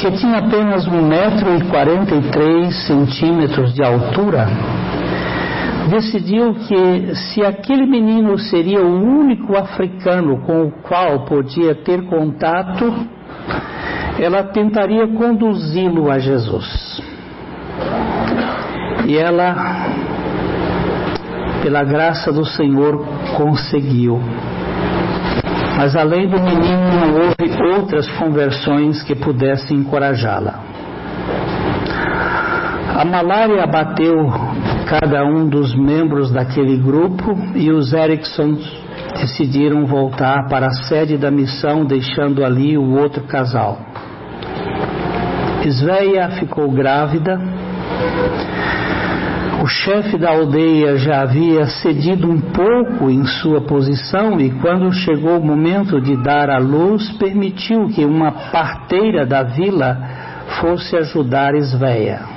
que 0.00 0.10
tinha 0.12 0.38
apenas 0.38 0.86
um 0.86 1.02
metro 1.02 1.54
e 1.54 1.64
quarenta 1.64 2.14
e 2.14 2.22
três 2.30 2.86
centímetros 2.86 3.74
de 3.74 3.82
altura, 3.84 4.48
decidiu 5.88 6.54
que 6.54 7.14
se 7.14 7.44
aquele 7.44 7.86
menino 7.86 8.38
seria 8.38 8.80
o 8.80 9.02
único 9.02 9.56
africano 9.56 10.40
com 10.42 10.66
o 10.66 10.70
qual 10.82 11.24
podia 11.24 11.74
ter 11.74 12.04
contato, 12.06 12.92
ela 14.18 14.42
tentaria 14.44 15.06
conduzi-lo 15.08 16.10
a 16.10 16.18
Jesus. 16.18 17.02
E 19.06 19.16
ela, 19.16 19.54
pela 21.62 21.84
graça 21.84 22.32
do 22.32 22.44
Senhor, 22.44 23.04
conseguiu. 23.36 24.20
Mas 25.76 25.96
além 25.96 26.28
do 26.28 26.40
menino, 26.40 26.84
não 27.00 27.14
houve 27.14 27.76
outras 27.76 28.08
conversões 28.12 29.02
que 29.02 29.14
pudessem 29.14 29.78
encorajá-la. 29.78 30.60
A 32.96 33.04
malária 33.04 33.64
abateu 33.64 34.30
cada 34.86 35.24
um 35.24 35.48
dos 35.48 35.74
membros 35.74 36.30
daquele 36.30 36.76
grupo 36.76 37.36
e 37.54 37.70
os 37.70 37.92
Ericksons 37.92 38.60
decidiram 39.20 39.86
voltar 39.86 40.48
para 40.48 40.66
a 40.66 40.74
sede 40.88 41.16
da 41.16 41.30
missão, 41.30 41.84
deixando 41.84 42.44
ali 42.44 42.76
o 42.76 42.94
outro 42.96 43.22
casal. 43.24 43.78
Sveia 45.64 46.28
ficou 46.30 46.70
grávida. 46.70 47.40
O 49.62 49.66
chefe 49.66 50.18
da 50.18 50.30
aldeia 50.32 50.98
já 50.98 51.22
havia 51.22 51.66
cedido 51.66 52.30
um 52.30 52.38
pouco 52.38 53.08
em 53.08 53.24
sua 53.24 53.62
posição 53.62 54.38
e, 54.38 54.50
quando 54.60 54.92
chegou 54.92 55.38
o 55.38 55.44
momento 55.44 56.02
de 56.02 56.22
dar 56.22 56.50
à 56.50 56.58
luz, 56.58 57.10
permitiu 57.12 57.88
que 57.88 58.04
uma 58.04 58.30
parteira 58.52 59.24
da 59.24 59.42
vila 59.42 59.96
fosse 60.60 60.94
ajudar 60.96 61.54
Sveia. 61.62 62.33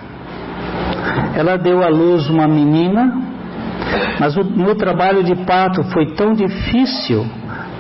Ela 1.36 1.58
deu 1.58 1.84
à 1.84 1.88
luz 1.88 2.30
uma 2.30 2.48
menina, 2.48 3.22
mas 4.20 4.36
o 4.36 4.44
meu 4.44 4.76
trabalho 4.76 5.24
de 5.24 5.36
parto 5.46 5.84
foi 5.92 6.14
tão 6.14 6.34
difícil 6.34 7.26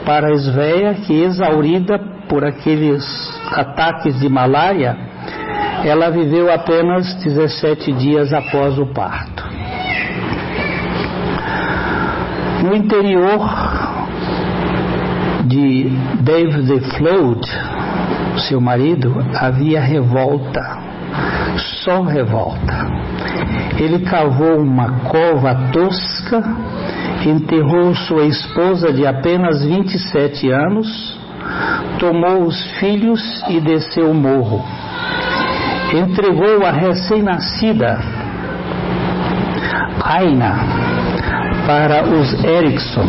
para 0.05 0.27
a 0.27 0.31
Esveia 0.31 0.93
que, 1.05 1.21
exaurida 1.21 1.99
por 2.29 2.43
aqueles 2.45 3.03
ataques 3.51 4.19
de 4.19 4.29
malária, 4.29 4.95
ela 5.83 6.09
viveu 6.09 6.51
apenas 6.51 7.13
17 7.23 7.91
dias 7.93 8.33
após 8.33 8.77
o 8.77 8.85
parto. 8.87 9.45
No 12.63 12.75
interior 12.75 13.39
de 15.45 15.89
David 16.21 16.79
Flood, 16.97 17.47
seu 18.49 18.59
marido, 18.59 19.15
havia 19.35 19.79
revolta, 19.79 20.61
só 21.57 22.01
revolta. 22.01 22.87
Ele 23.77 23.99
cavou 23.99 24.57
uma 24.59 24.99
cova 25.01 25.55
tosca, 25.71 26.43
enterrou 27.25 27.93
sua 27.95 28.25
esposa 28.25 28.91
de 28.91 29.05
apenas 29.05 29.63
27 29.63 30.49
anos, 30.49 31.19
tomou 31.99 32.43
os 32.43 32.61
filhos 32.79 33.21
e 33.49 33.59
desceu 33.59 34.11
o 34.11 34.15
morro. 34.15 34.63
Entregou 35.93 36.65
a 36.65 36.71
recém-nascida 36.71 37.97
Aina 40.03 40.55
para 41.65 42.03
os 42.03 42.33
Erickson 42.45 43.05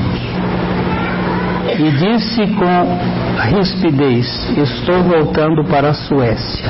e 1.79 1.91
disse 1.93 2.47
com 2.55 3.57
rispidez: 3.57 4.27
Estou 4.57 5.05
voltando 5.05 5.65
para 5.65 5.91
a 5.91 5.95
Suécia. 5.95 6.69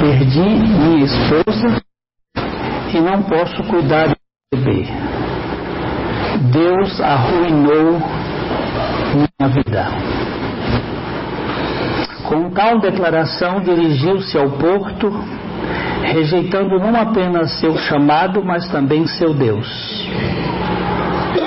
Perdi 0.00 0.40
minha 0.40 1.04
esposa 1.04 1.82
e 2.94 3.00
não 3.02 3.22
posso 3.22 3.62
cuidar 3.64 4.08
do 4.08 4.16
bebê. 4.50 4.86
Deus 6.50 6.98
arruinou 7.02 8.00
minha 9.14 9.50
vida. 9.52 9.86
Com 12.26 12.48
tal 12.52 12.80
declaração, 12.80 13.60
dirigiu-se 13.60 14.38
ao 14.38 14.48
porto, 14.52 15.12
rejeitando 16.02 16.78
não 16.78 16.98
apenas 16.98 17.60
seu 17.60 17.76
chamado, 17.76 18.42
mas 18.42 18.66
também 18.70 19.06
seu 19.06 19.34
Deus. 19.34 19.68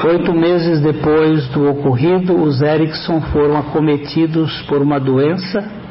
Oito 0.06 0.32
meses 0.32 0.80
depois 0.80 1.48
do 1.48 1.72
ocorrido, 1.72 2.40
os 2.40 2.62
Erickson 2.62 3.20
foram 3.20 3.58
acometidos 3.58 4.62
por 4.68 4.80
uma 4.80 5.00
doença 5.00 5.82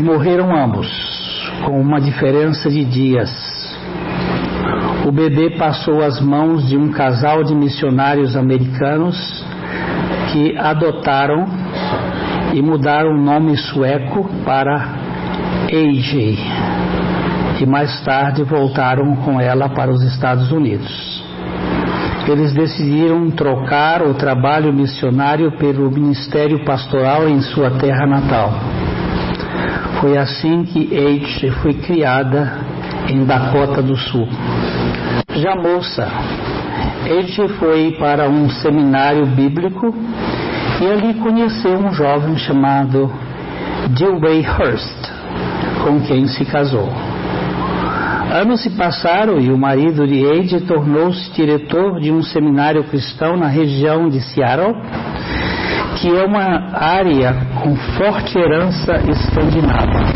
e 0.00 0.02
morreram 0.02 0.56
ambos 0.56 0.88
com 1.66 1.78
uma 1.78 2.00
diferença 2.00 2.70
de 2.70 2.82
dias. 2.86 3.30
O 5.06 5.12
bebê 5.12 5.58
passou 5.58 6.02
às 6.02 6.18
mãos 6.18 6.66
de 6.66 6.74
um 6.74 6.90
casal 6.90 7.44
de 7.44 7.54
missionários 7.54 8.34
americanos 8.34 9.44
que 10.32 10.56
adotaram 10.56 11.46
e 12.54 12.62
mudaram 12.62 13.10
o 13.10 13.20
nome 13.20 13.58
sueco 13.58 14.26
para 14.42 14.76
AJ. 15.66 16.38
E 17.60 17.66
mais 17.66 18.00
tarde 18.00 18.42
voltaram 18.42 19.16
com 19.16 19.38
ela 19.38 19.68
para 19.68 19.90
os 19.90 20.02
Estados 20.02 20.50
Unidos. 20.50 21.22
Eles 22.26 22.54
decidiram 22.54 23.30
trocar 23.32 24.00
o 24.00 24.14
trabalho 24.14 24.72
missionário 24.72 25.52
pelo 25.58 25.90
ministério 25.90 26.64
pastoral 26.64 27.28
em 27.28 27.42
sua 27.42 27.72
terra 27.72 28.06
natal. 28.06 28.79
Foi 30.00 30.16
assim 30.16 30.64
que 30.64 30.88
H 30.96 31.52
foi 31.60 31.74
criada 31.74 32.58
em 33.06 33.22
Dakota 33.26 33.82
do 33.82 33.96
Sul. 33.96 34.26
Já 35.34 35.54
moça, 35.54 36.08
H 37.04 37.48
foi 37.58 37.96
para 37.98 38.26
um 38.26 38.48
seminário 38.48 39.26
bíblico 39.26 39.94
e 40.80 40.86
ali 40.86 41.14
conheceu 41.20 41.78
um 41.78 41.92
jovem 41.92 42.34
chamado 42.38 43.12
Dewey 43.90 44.40
Hurst, 44.40 45.12
com 45.84 46.00
quem 46.00 46.26
se 46.28 46.46
casou. 46.46 46.88
Anos 48.32 48.62
se 48.62 48.70
passaram 48.70 49.38
e 49.38 49.52
o 49.52 49.58
marido 49.58 50.06
de 50.06 50.24
Age 50.24 50.60
tornou-se 50.60 51.30
diretor 51.32 52.00
de 52.00 52.10
um 52.10 52.22
seminário 52.22 52.84
cristão 52.84 53.36
na 53.36 53.48
região 53.48 54.08
de 54.08 54.22
Seattle 54.22 54.74
que 56.00 56.08
é 56.08 56.24
uma 56.24 56.74
área 56.74 57.34
com 57.62 57.76
forte 57.76 58.38
herança 58.38 58.92
escandinava. 59.06 60.14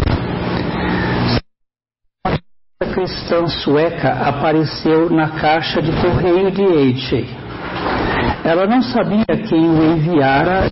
A 2.81 2.87
cristã 2.87 3.47
sueca 3.47 4.13
apareceu 4.27 5.11
na 5.11 5.39
caixa 5.39 5.83
de 5.83 5.93
correio 6.01 6.51
de 6.51 6.63
Eichei. 6.63 7.29
Ela 8.45 8.67
não 8.67 8.83
sabia 8.83 9.27
quem 9.27 9.61
o 9.61 9.93
enviara 9.93 10.71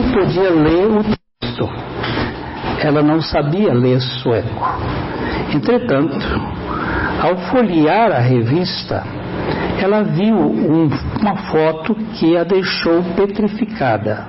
e 0.00 0.12
podia 0.12 0.50
ler 0.50 0.86
o 0.86 1.04
texto. 1.04 1.68
Ela 2.82 3.02
não 3.02 3.20
sabia 3.20 3.74
ler 3.74 4.00
sueco. 4.00 4.64
Entretanto, 5.54 6.16
ao 7.22 7.36
folhear 7.50 8.12
a 8.12 8.20
revista, 8.20 9.04
ela 9.84 10.02
viu 10.02 10.36
um, 10.36 10.90
uma 11.20 11.36
foto 11.50 11.94
que 12.14 12.36
a 12.36 12.44
deixou 12.44 13.02
petrificada. 13.16 14.26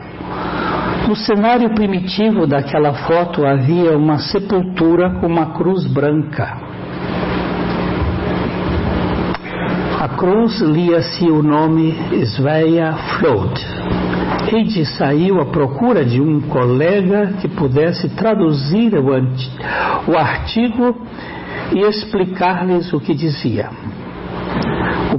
No 1.08 1.16
cenário 1.16 1.74
primitivo 1.74 2.48
daquela 2.48 2.94
foto 2.94 3.46
havia 3.46 3.98
uma 3.98 4.18
sepultura 4.18 5.10
com 5.20 5.28
uma 5.28 5.48
cruz 5.48 5.86
branca. 5.86 6.58
A 10.00 10.08
cruz 10.08 10.62
lia-se 10.62 11.26
o 11.26 11.44
nome 11.44 11.94
Sveia 12.26 12.94
Flood. 12.94 13.62
Eide 14.54 14.86
saiu 14.86 15.42
à 15.42 15.46
procura 15.46 16.06
de 16.06 16.22
um 16.22 16.40
colega 16.42 17.34
que 17.42 17.48
pudesse 17.48 18.10
traduzir 18.16 18.94
o 18.96 20.18
artigo 20.18 20.96
e 21.74 21.80
explicar-lhes 21.82 22.92
o 22.94 23.00
que 23.00 23.14
dizia. 23.14 23.70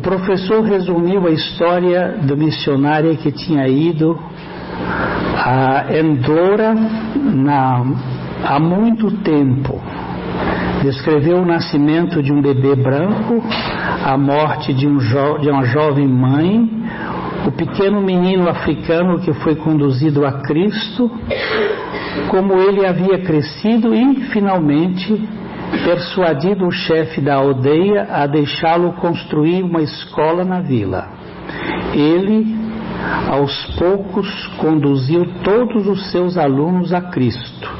Professor 0.02 0.62
resumiu 0.64 1.28
a 1.28 1.30
história 1.30 2.18
do 2.22 2.36
missionário 2.36 3.16
que 3.18 3.30
tinha 3.30 3.68
ido 3.68 4.18
a 5.36 5.86
Endlora 5.96 6.74
na, 6.74 7.84
há 8.44 8.58
muito 8.58 9.10
tempo. 9.22 9.80
Descreveu 10.82 11.38
o 11.38 11.46
nascimento 11.46 12.20
de 12.20 12.32
um 12.32 12.42
bebê 12.42 12.74
branco, 12.74 13.40
a 14.04 14.18
morte 14.18 14.74
de, 14.74 14.88
um 14.88 14.98
de 14.98 15.48
uma 15.48 15.64
jovem 15.66 16.08
mãe, 16.08 16.68
o 17.46 17.52
pequeno 17.52 18.00
menino 18.00 18.48
africano 18.48 19.20
que 19.20 19.32
foi 19.34 19.54
conduzido 19.54 20.26
a 20.26 20.32
Cristo, 20.40 21.08
como 22.28 22.54
ele 22.54 22.84
havia 22.84 23.18
crescido 23.18 23.94
e, 23.94 24.16
finalmente, 24.32 25.28
persuadido 25.84 26.66
o 26.66 26.70
chefe 26.70 27.20
da 27.20 27.34
aldeia 27.34 28.06
a 28.10 28.26
deixá-lo 28.26 28.92
construir 28.94 29.62
uma 29.62 29.82
escola 29.82 30.44
na 30.44 30.60
vila. 30.60 31.08
Ele, 31.94 32.54
aos 33.28 33.74
poucos, 33.78 34.46
conduziu 34.58 35.24
todos 35.42 35.86
os 35.86 36.10
seus 36.10 36.36
alunos 36.36 36.92
a 36.92 37.00
Cristo. 37.00 37.70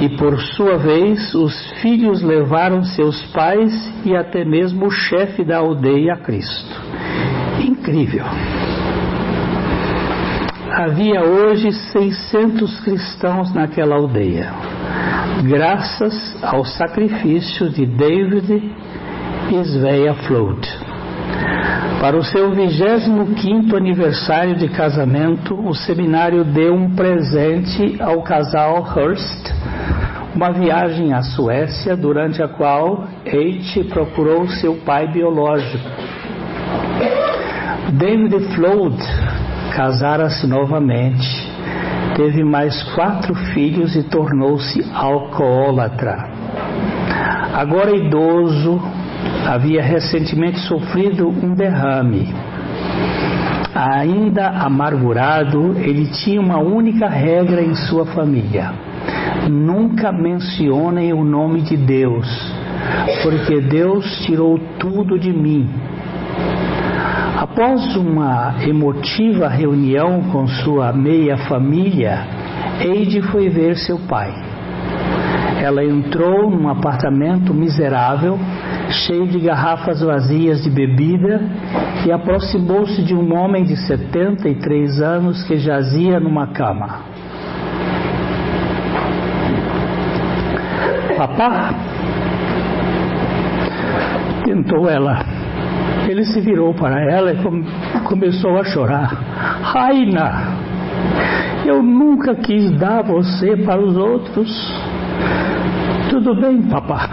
E 0.00 0.08
por 0.16 0.40
sua 0.40 0.78
vez, 0.78 1.34
os 1.34 1.54
filhos 1.82 2.22
levaram 2.22 2.82
seus 2.82 3.22
pais 3.32 3.72
e 4.04 4.16
até 4.16 4.44
mesmo 4.44 4.86
o 4.86 4.90
chefe 4.90 5.44
da 5.44 5.58
aldeia 5.58 6.14
a 6.14 6.16
Cristo. 6.16 6.80
Incrível. 7.60 8.24
Havia 10.72 11.22
hoje 11.22 11.72
600 11.72 12.80
cristãos 12.80 13.52
naquela 13.52 13.96
aldeia, 13.96 14.50
graças 15.42 16.36
ao 16.42 16.64
sacrifício 16.64 17.70
de 17.70 17.86
David 17.86 18.72
Sveia 19.64 20.14
Flood. 20.14 20.60
Para 22.00 22.16
o 22.16 22.24
seu 22.24 22.50
25 22.50 23.76
aniversário 23.76 24.56
de 24.56 24.68
casamento, 24.68 25.54
o 25.54 25.74
seminário 25.74 26.44
deu 26.44 26.74
um 26.74 26.94
presente 26.94 28.00
ao 28.00 28.22
casal 28.22 28.82
Hurst, 28.82 29.52
uma 30.34 30.52
viagem 30.52 31.12
à 31.12 31.22
Suécia 31.22 31.96
durante 31.96 32.42
a 32.42 32.48
qual 32.48 33.04
H 33.26 33.84
procurou 33.90 34.48
seu 34.48 34.76
pai 34.76 35.12
biológico. 35.12 35.84
David 37.92 38.54
Flood 38.54 38.96
casara-se 39.74 40.46
novamente, 40.46 41.49
teve 42.16 42.44
mais 42.44 42.82
quatro 42.94 43.34
filhos 43.34 43.96
e 43.96 44.02
tornou-se 44.02 44.84
alcoólatra. 44.92 46.28
Agora 47.54 47.96
idoso, 47.96 48.80
havia 49.46 49.82
recentemente 49.82 50.58
sofrido 50.60 51.28
um 51.28 51.54
derrame. 51.54 52.34
Ainda 53.74 54.48
amargurado, 54.48 55.76
ele 55.78 56.06
tinha 56.24 56.40
uma 56.40 56.58
única 56.58 57.08
regra 57.08 57.62
em 57.62 57.74
sua 57.74 58.04
família: 58.06 58.72
nunca 59.48 60.12
mencionem 60.12 61.12
o 61.12 61.24
nome 61.24 61.62
de 61.62 61.76
Deus, 61.76 62.26
porque 63.22 63.60
Deus 63.60 64.04
tirou 64.26 64.58
tudo 64.78 65.18
de 65.18 65.32
mim 65.32 65.68
Após 67.36 67.96
uma 67.96 68.54
emotiva 68.66 69.48
reunião 69.48 70.22
com 70.30 70.46
sua 70.46 70.92
meia 70.92 71.36
família, 71.48 72.26
Eide 72.80 73.22
foi 73.22 73.48
ver 73.48 73.76
seu 73.76 73.98
pai. 74.08 74.32
Ela 75.62 75.84
entrou 75.84 76.50
num 76.50 76.68
apartamento 76.68 77.52
miserável, 77.52 78.38
cheio 78.88 79.26
de 79.26 79.38
garrafas 79.38 80.00
vazias 80.00 80.62
de 80.62 80.70
bebida, 80.70 81.40
e 82.06 82.10
aproximou-se 82.10 83.02
de 83.02 83.14
um 83.14 83.36
homem 83.36 83.64
de 83.64 83.76
73 83.76 85.02
anos 85.02 85.42
que 85.44 85.58
jazia 85.58 86.18
numa 86.18 86.46
cama. 86.48 87.00
Papá? 91.16 91.74
Tentou 94.44 94.88
ela. 94.88 95.39
Ele 96.10 96.24
se 96.24 96.40
virou 96.40 96.74
para 96.74 97.00
ela 97.08 97.32
e 97.32 97.36
começou 98.02 98.58
a 98.58 98.64
chorar. 98.64 99.06
Raina, 99.62 100.56
eu 101.64 101.80
nunca 101.84 102.34
quis 102.34 102.68
dar 102.72 103.02
você 103.04 103.56
para 103.58 103.80
os 103.80 103.96
outros. 103.96 104.50
Tudo 106.10 106.34
bem, 106.34 106.62
papá. 106.62 107.08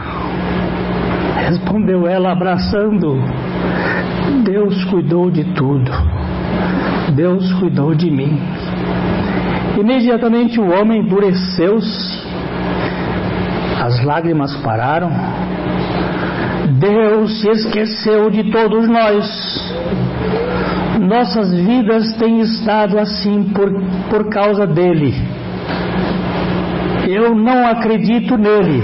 Respondeu 1.48 2.08
ela, 2.08 2.32
abraçando. 2.32 3.22
Deus 4.44 4.84
cuidou 4.86 5.30
de 5.30 5.44
tudo. 5.54 5.92
Deus 7.14 7.54
cuidou 7.60 7.94
de 7.94 8.10
mim. 8.10 8.42
Imediatamente 9.80 10.60
o 10.60 10.72
homem 10.72 11.02
endureceu-se, 11.02 12.28
as 13.80 14.04
lágrimas 14.04 14.56
pararam 14.64 15.12
Deus 16.68 17.40
se 17.42 17.50
esqueceu 17.50 18.30
de 18.30 18.52
todos 18.52 18.88
nós. 18.88 19.26
Nossas 21.00 21.54
vidas 21.54 22.14
têm 22.18 22.42
estado 22.42 23.00
assim 23.00 23.44
por, 23.54 23.72
por 24.10 24.30
causa 24.30 24.68
dele. 24.68 25.14
Eu 27.08 27.34
não 27.34 27.66
acredito 27.68 28.38
nele. 28.38 28.84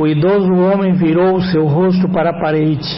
O 0.00 0.06
idoso 0.06 0.52
homem 0.52 0.92
virou 0.92 1.40
seu 1.40 1.66
rosto 1.66 2.08
para 2.08 2.30
a 2.30 2.40
parede. 2.40 2.88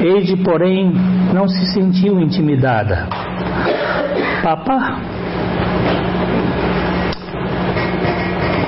Eide, 0.00 0.36
porém, 0.38 0.92
não 1.32 1.46
se 1.46 1.72
sentiu 1.72 2.20
intimidada. 2.20 3.06
Papá, 4.42 4.98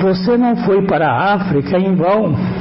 você 0.01 0.37
não 0.37 0.55
foi 0.57 0.85
para 0.85 1.07
a 1.07 1.33
África 1.33 1.77
em 1.77 1.95
vão. 1.95 2.52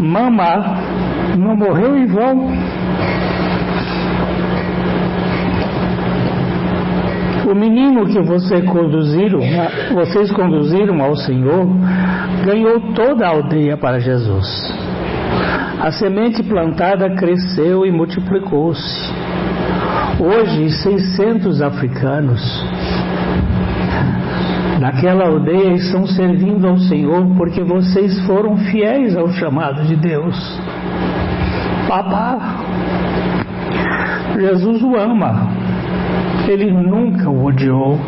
Mama 0.00 0.76
não 1.38 1.56
morreu 1.56 1.96
em 1.96 2.06
vão. 2.06 2.48
O 7.50 7.54
menino 7.54 8.06
que 8.06 8.20
você 8.22 8.62
conduziram, 8.62 9.40
vocês 9.94 10.30
conduziram 10.32 11.02
ao 11.02 11.14
Senhor 11.16 11.66
ganhou 12.44 12.80
toda 12.94 13.26
a 13.26 13.30
aldeia 13.30 13.76
para 13.76 13.98
Jesus. 13.98 14.46
A 15.80 15.90
semente 15.90 16.42
plantada 16.42 17.14
cresceu 17.14 17.84
e 17.86 17.90
multiplicou-se. 17.90 19.12
Hoje, 20.20 20.70
600 20.70 21.60
africanos 21.60 22.40
naquela 24.84 25.24
aldeia 25.28 25.72
estão 25.76 26.06
servindo 26.06 26.68
ao 26.68 26.76
Senhor 26.76 27.24
porque 27.38 27.62
vocês 27.62 28.20
foram 28.26 28.54
fiéis 28.58 29.16
ao 29.16 29.30
chamado 29.30 29.82
de 29.84 29.96
Deus. 29.96 30.36
Papá, 31.88 32.58
Jesus 34.38 34.82
o 34.82 34.94
ama, 34.94 35.48
ele 36.46 36.70
nunca 36.70 37.30
o 37.30 37.46
odiou. 37.46 37.98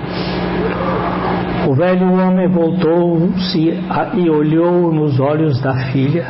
O 1.66 1.74
velho 1.74 2.12
homem 2.12 2.46
voltou-se 2.46 3.72
e 4.14 4.28
olhou 4.28 4.92
nos 4.92 5.18
olhos 5.18 5.58
da 5.62 5.72
filha. 5.92 6.26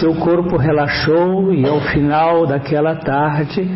Seu 0.00 0.14
corpo 0.14 0.56
relaxou 0.56 1.52
e 1.52 1.68
ao 1.68 1.78
final 1.92 2.46
daquela 2.46 2.94
tarde, 2.94 3.68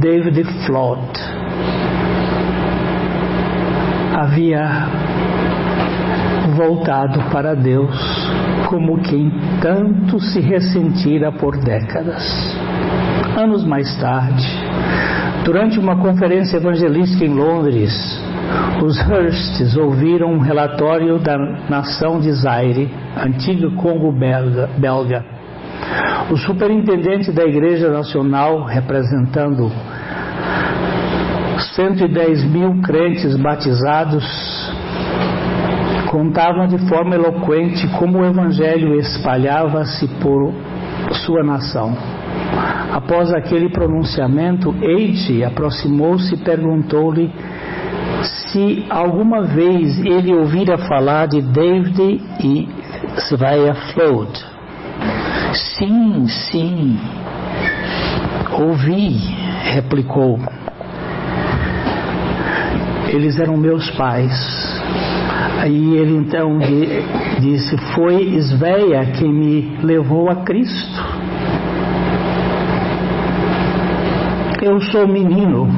David 0.00 0.42
Flood 0.64 1.43
havia 4.24 4.88
voltado 6.56 7.20
para 7.30 7.54
Deus 7.54 7.94
como 8.68 8.98
quem 9.02 9.30
tanto 9.60 10.18
se 10.18 10.40
ressentira 10.40 11.30
por 11.30 11.56
décadas. 11.58 12.22
Anos 13.36 13.64
mais 13.64 13.94
tarde, 14.00 14.46
durante 15.44 15.78
uma 15.78 15.96
conferência 15.96 16.56
evangelística 16.56 17.24
em 17.24 17.34
Londres, 17.34 17.92
os 18.82 18.98
Hursts 19.06 19.76
ouviram 19.76 20.32
um 20.32 20.38
relatório 20.38 21.18
da 21.18 21.36
nação 21.68 22.20
de 22.20 22.32
Zaire, 22.32 22.90
antigo 23.16 23.74
Congo 23.76 24.12
belga, 24.12 24.70
belga. 24.78 25.24
O 26.30 26.36
superintendente 26.36 27.30
da 27.30 27.44
Igreja 27.44 27.90
Nacional, 27.90 28.64
representando 28.64 29.70
110 31.74 32.44
mil 32.44 32.80
crentes 32.82 33.36
batizados 33.36 34.24
contavam 36.08 36.68
de 36.68 36.78
forma 36.88 37.16
eloquente 37.16 37.88
como 37.98 38.18
o 38.20 38.24
Evangelho 38.24 38.94
espalhava-se 39.00 40.06
por 40.22 40.54
sua 41.24 41.42
nação. 41.42 41.96
Após 42.92 43.34
aquele 43.34 43.68
pronunciamento, 43.70 44.72
Eide 44.80 45.42
aproximou-se 45.42 46.34
e 46.34 46.44
perguntou-lhe 46.44 47.32
se 48.22 48.86
alguma 48.88 49.42
vez 49.42 49.98
ele 49.98 50.32
ouvira 50.32 50.78
falar 50.78 51.26
de 51.26 51.42
David 51.42 52.20
e 52.40 52.68
Svea 53.18 53.74
Flood. 53.92 54.46
Sim, 55.52 56.28
sim, 56.28 57.00
ouvi, 58.52 59.18
replicou 59.72 60.38
eles 63.14 63.38
eram 63.38 63.56
meus 63.56 63.88
pais. 63.92 64.32
Aí 65.60 65.96
ele 65.96 66.16
então 66.16 66.58
disse: 67.40 67.76
Foi 67.94 68.22
Isveia 68.22 69.06
quem 69.16 69.32
me 69.32 69.78
levou 69.82 70.28
a 70.28 70.36
Cristo. 70.36 71.00
Eu 74.60 74.80
sou 74.80 75.06
menino 75.06 75.68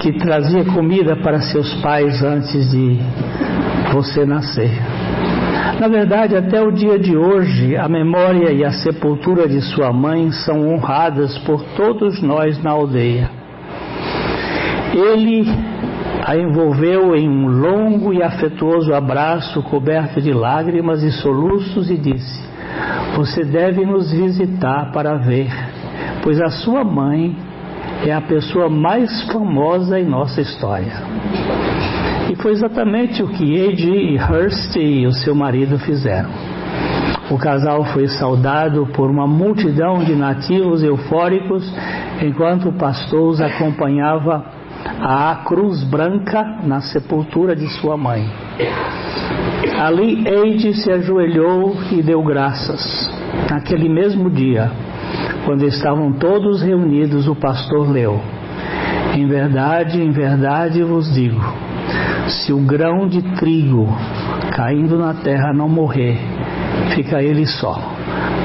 que 0.00 0.12
trazia 0.12 0.64
comida 0.64 1.16
para 1.16 1.40
seus 1.40 1.74
pais 1.76 2.22
antes 2.22 2.70
de 2.70 2.98
você 3.92 4.24
nascer. 4.24 4.70
Na 5.78 5.86
verdade, 5.86 6.34
até 6.34 6.60
o 6.60 6.72
dia 6.72 6.98
de 6.98 7.16
hoje, 7.16 7.76
a 7.76 7.88
memória 7.88 8.50
e 8.50 8.64
a 8.64 8.72
sepultura 8.72 9.46
de 9.46 9.60
sua 9.60 9.92
mãe 9.92 10.32
são 10.32 10.68
honradas 10.68 11.38
por 11.38 11.62
todos 11.76 12.20
nós 12.20 12.60
na 12.62 12.70
aldeia. 12.70 13.30
Ele 14.92 15.46
a 16.28 16.36
envolveu 16.36 17.16
em 17.16 17.26
um 17.26 17.48
longo 17.48 18.12
e 18.12 18.22
afetuoso 18.22 18.92
abraço 18.92 19.62
coberto 19.62 20.20
de 20.20 20.30
lágrimas 20.30 21.02
e 21.02 21.10
soluços 21.10 21.90
e 21.90 21.96
disse: 21.96 22.46
Você 23.16 23.44
deve 23.44 23.86
nos 23.86 24.12
visitar 24.12 24.92
para 24.92 25.14
ver, 25.14 25.50
pois 26.22 26.38
a 26.38 26.50
sua 26.50 26.84
mãe 26.84 27.34
é 28.06 28.12
a 28.12 28.20
pessoa 28.20 28.68
mais 28.68 29.22
famosa 29.32 29.98
em 29.98 30.04
nossa 30.04 30.42
história. 30.42 31.02
E 32.30 32.36
foi 32.36 32.52
exatamente 32.52 33.22
o 33.22 33.28
que 33.28 33.54
Ed 33.54 34.18
Hurst 34.18 34.76
e 34.76 35.06
o 35.06 35.12
seu 35.12 35.34
marido 35.34 35.78
fizeram. 35.78 36.28
O 37.30 37.38
casal 37.38 37.86
foi 37.86 38.06
saudado 38.06 38.86
por 38.88 39.10
uma 39.10 39.26
multidão 39.26 40.04
de 40.04 40.14
nativos 40.14 40.82
eufóricos 40.82 41.64
enquanto 42.20 42.68
o 42.68 42.72
pastor 42.74 43.30
os 43.30 43.40
acompanhava 43.40 44.57
à 45.00 45.42
cruz 45.44 45.82
branca 45.84 46.60
na 46.64 46.80
sepultura 46.80 47.54
de 47.54 47.68
sua 47.80 47.96
mãe. 47.96 48.28
Ali 49.78 50.26
Eide 50.26 50.74
se 50.74 50.90
ajoelhou 50.90 51.76
e 51.92 52.02
deu 52.02 52.22
graças. 52.22 53.10
Naquele 53.50 53.88
mesmo 53.88 54.30
dia, 54.30 54.70
quando 55.44 55.64
estavam 55.64 56.12
todos 56.12 56.62
reunidos, 56.62 57.28
o 57.28 57.34
pastor 57.34 57.90
leu: 57.90 58.20
Em 59.14 59.26
verdade, 59.26 60.02
em 60.02 60.10
verdade 60.10 60.82
vos 60.82 61.12
digo 61.12 61.68
se 62.28 62.52
o 62.52 62.58
grão 62.58 63.08
de 63.08 63.22
trigo 63.36 63.86
caindo 64.54 64.98
na 64.98 65.14
terra 65.14 65.52
não 65.52 65.68
morrer, 65.68 66.18
fica 66.94 67.22
ele 67.22 67.46
só. 67.46 67.78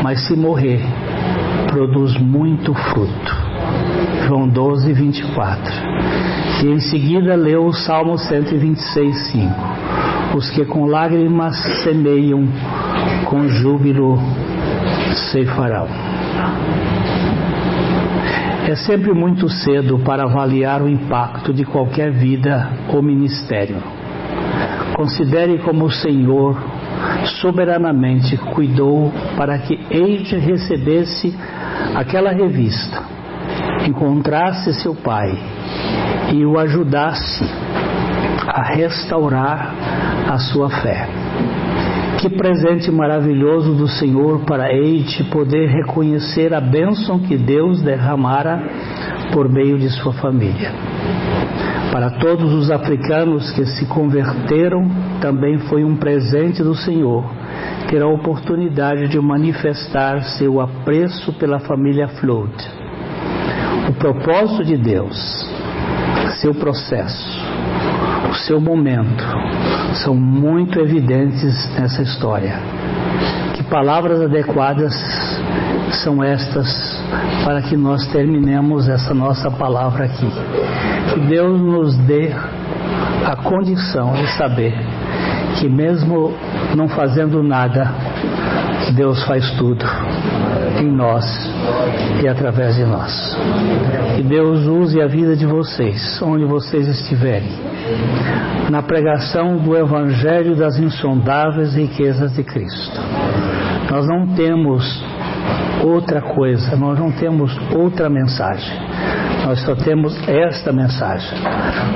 Mas 0.02 0.28
se 0.28 0.36
morrer, 0.36 0.82
produz 1.68 2.18
muito 2.20 2.74
fruto. 2.74 3.43
João 4.44 4.50
12, 4.50 4.94
24. 4.94 5.74
E 6.64 6.68
em 6.68 6.80
seguida 6.80 7.36
leu 7.36 7.66
o 7.66 7.74
Salmo 7.74 8.18
126, 8.18 9.32
5. 9.32 9.54
Os 10.36 10.50
que 10.50 10.66
com 10.66 10.86
lágrimas 10.86 11.56
semeiam, 11.84 12.48
com 13.26 13.48
júbilo 13.48 14.20
ceifarão. 15.32 15.88
É 18.68 18.76
sempre 18.76 19.14
muito 19.14 19.48
cedo 19.50 20.00
para 20.00 20.24
avaliar 20.24 20.82
o 20.82 20.90
impacto 20.90 21.54
de 21.54 21.64
qualquer 21.64 22.12
vida 22.12 22.70
ou 22.90 23.02
ministério. 23.02 23.78
Considere 24.96 25.60
como 25.60 25.86
o 25.86 25.92
Senhor 25.92 26.58
soberanamente 27.42 28.38
cuidou 28.38 29.12
para 29.38 29.58
que 29.60 29.80
Eide 29.90 30.38
recebesse 30.38 31.34
aquela 31.96 32.32
revista, 32.32 33.04
encontrasse 33.90 34.74
seu 34.74 34.96
pai 34.96 35.38
e 36.34 36.46
o 36.46 36.58
ajudasse 36.58 37.44
a 38.48 38.62
restaurar 38.76 39.74
a 40.30 40.38
sua 40.38 40.70
fé. 40.70 41.08
Que 42.20 42.30
presente 42.30 42.90
maravilhoso 42.92 43.74
do 43.74 43.88
Senhor 43.88 44.46
para 44.46 44.72
Eite 44.74 45.24
poder 45.26 45.68
reconhecer 45.68 46.54
a 46.54 46.62
bênção 46.62 47.20
que 47.20 47.38
Deus 47.38 47.82
derramara 47.82 48.64
por 49.34 49.50
meio 49.50 49.78
de 49.78 49.90
sua 49.90 50.14
família. 50.14 50.72
Para 51.92 52.12
todos 52.12 52.54
os 52.54 52.72
africanos 52.72 53.52
que 53.52 53.66
se 53.66 53.86
converteram, 53.86 54.90
também 55.22 55.60
foi 55.70 55.84
um 55.84 55.96
presente 55.96 56.64
do 56.64 56.74
Senhor 56.74 57.24
ter 57.90 58.02
a 58.02 58.08
oportunidade 58.08 59.08
de 59.08 59.20
manifestar 59.20 60.24
seu 60.24 60.60
apreço 60.60 61.34
pela 61.34 61.60
família 61.60 62.08
Flood. 62.08 62.83
O 63.94 63.96
propósito 63.96 64.66
de 64.66 64.76
Deus, 64.76 65.48
seu 66.42 66.52
processo, 66.56 67.40
o 68.28 68.34
seu 68.34 68.60
momento 68.60 69.24
são 70.04 70.16
muito 70.16 70.80
evidentes 70.80 71.70
nessa 71.78 72.02
história. 72.02 72.60
Que 73.54 73.62
palavras 73.62 74.20
adequadas 74.20 74.96
são 76.04 76.24
estas 76.24 76.68
para 77.46 77.62
que 77.62 77.78
nós 77.78 78.08
terminemos 78.08 78.90
essa 78.90 79.14
nossa 79.14 79.52
palavra 79.52 80.06
aqui. 80.06 80.28
Que 81.14 81.20
Deus 81.28 81.62
nos 81.62 81.96
dê 81.96 82.32
a 83.28 83.36
condição 83.36 84.14
de 84.14 84.28
saber 84.36 84.74
que 85.60 85.70
mesmo 85.70 86.34
não 86.76 86.90
fazendo 86.90 87.44
nada, 87.44 87.94
Deus 88.92 89.24
faz 89.24 89.50
tudo 89.52 89.86
em 90.80 90.92
nós 90.92 91.26
e 92.22 92.28
através 92.28 92.76
de 92.76 92.84
nós. 92.84 93.38
Que 94.16 94.24
Deus 94.24 94.68
use 94.68 95.02
a 95.02 95.08
vida 95.08 95.36
de 95.36 95.46
vocês, 95.46 96.22
onde 96.22 96.46
vocês 96.46 96.88
estiverem, 96.88 97.50
na 98.70 98.82
pregação 98.82 99.58
do 99.58 99.76
Evangelho 99.78 100.56
das 100.56 100.78
insondáveis 100.78 101.76
riquezas 101.76 102.34
de 102.34 102.44
Cristo. 102.44 103.00
Nós 103.90 104.08
não 104.08 104.28
temos 104.36 105.04
outra 105.84 106.22
coisa, 106.22 106.76
nós 106.76 106.98
não 106.98 107.12
temos 107.12 107.56
outra 107.76 108.10
mensagem. 108.10 108.82
Nós 109.46 109.60
só 109.62 109.76
temos 109.76 110.16
esta 110.28 110.72
mensagem, 110.72 111.38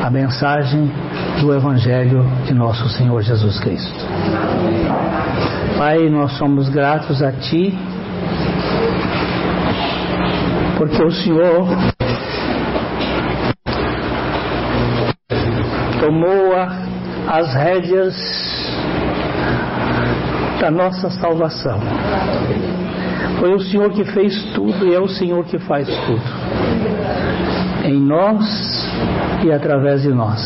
a 0.03 0.09
mensagem 0.09 0.91
do 1.39 1.53
Evangelho 1.53 2.25
de 2.45 2.53
nosso 2.53 2.89
Senhor 2.89 3.21
Jesus 3.21 3.57
Cristo. 3.59 4.05
Pai, 5.77 6.09
nós 6.09 6.37
somos 6.37 6.69
gratos 6.69 7.21
a 7.21 7.31
Ti 7.31 7.77
porque 10.77 11.03
o 11.03 11.11
Senhor 11.11 11.67
tomou 15.99 16.53
as 17.27 17.53
rédeas 17.55 18.15
da 20.61 20.69
nossa 20.69 21.09
salvação. 21.09 21.79
Foi 23.39 23.53
o 23.53 23.59
Senhor 23.59 23.91
que 23.91 24.05
fez 24.05 24.53
tudo 24.53 24.87
e 24.87 24.93
é 24.93 24.99
o 24.99 25.07
Senhor 25.07 25.43
que 25.45 25.57
faz 25.59 25.87
tudo. 26.05 26.21
Em 27.83 27.99
nós 27.99 28.45
e 29.43 29.51
através 29.51 30.03
de 30.03 30.09
nós. 30.09 30.41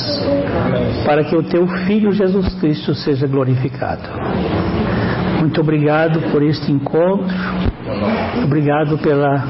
Para 1.06 1.24
que 1.24 1.36
o 1.36 1.44
teu 1.44 1.68
Filho 1.86 2.12
Jesus 2.12 2.54
Cristo 2.56 2.96
seja 2.96 3.28
glorificado. 3.28 4.04
Muito 5.42 5.60
obrigado 5.60 6.22
por 6.32 6.44
este 6.44 6.72
encontro. 6.72 7.36
Obrigado 8.44 8.96
pela 9.00 9.44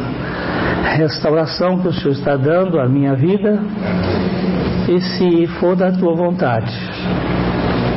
restauração 0.95 1.79
que 1.79 1.89
o 1.89 1.93
Senhor 1.93 2.13
está 2.13 2.37
dando 2.37 2.79
à 2.79 2.87
minha 2.87 3.13
vida. 3.13 3.59
E 4.87 5.01
se 5.01 5.47
for 5.59 5.75
da 5.75 5.91
tua 5.91 6.15
vontade, 6.15 6.71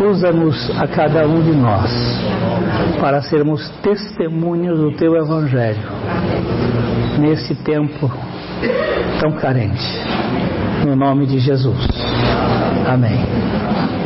usa-nos 0.05 0.71
a 0.77 0.89
cada 0.89 1.25
um 1.29 1.41
de 1.41 1.53
nós 1.53 1.89
para 3.01 3.23
sermos 3.23 3.71
testemunhas 3.81 4.77
do 4.77 4.91
teu 4.97 5.15
Evangelho 5.15 5.89
nesse 7.21 7.55
tempo 7.55 8.11
tão 9.21 9.33
carente. 9.33 9.85
No 10.85 10.97
nome 10.97 11.27
de 11.27 11.39
Jesus. 11.39 11.87
Amém. 12.89 14.04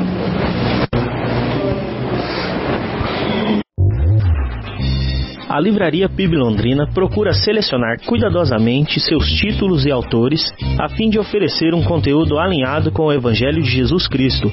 A 5.48 5.58
Livraria 5.58 6.10
PIB 6.10 6.36
Londrina 6.36 6.86
procura 6.86 7.32
selecionar 7.32 7.98
cuidadosamente 8.04 9.00
seus 9.00 9.26
títulos 9.32 9.86
e 9.86 9.90
autores 9.90 10.42
a 10.78 10.90
fim 10.90 11.08
de 11.08 11.18
oferecer 11.18 11.72
um 11.72 11.82
conteúdo 11.82 12.38
alinhado 12.38 12.92
com 12.92 13.06
o 13.06 13.12
Evangelho 13.12 13.62
de 13.62 13.70
Jesus 13.70 14.06
Cristo. 14.06 14.52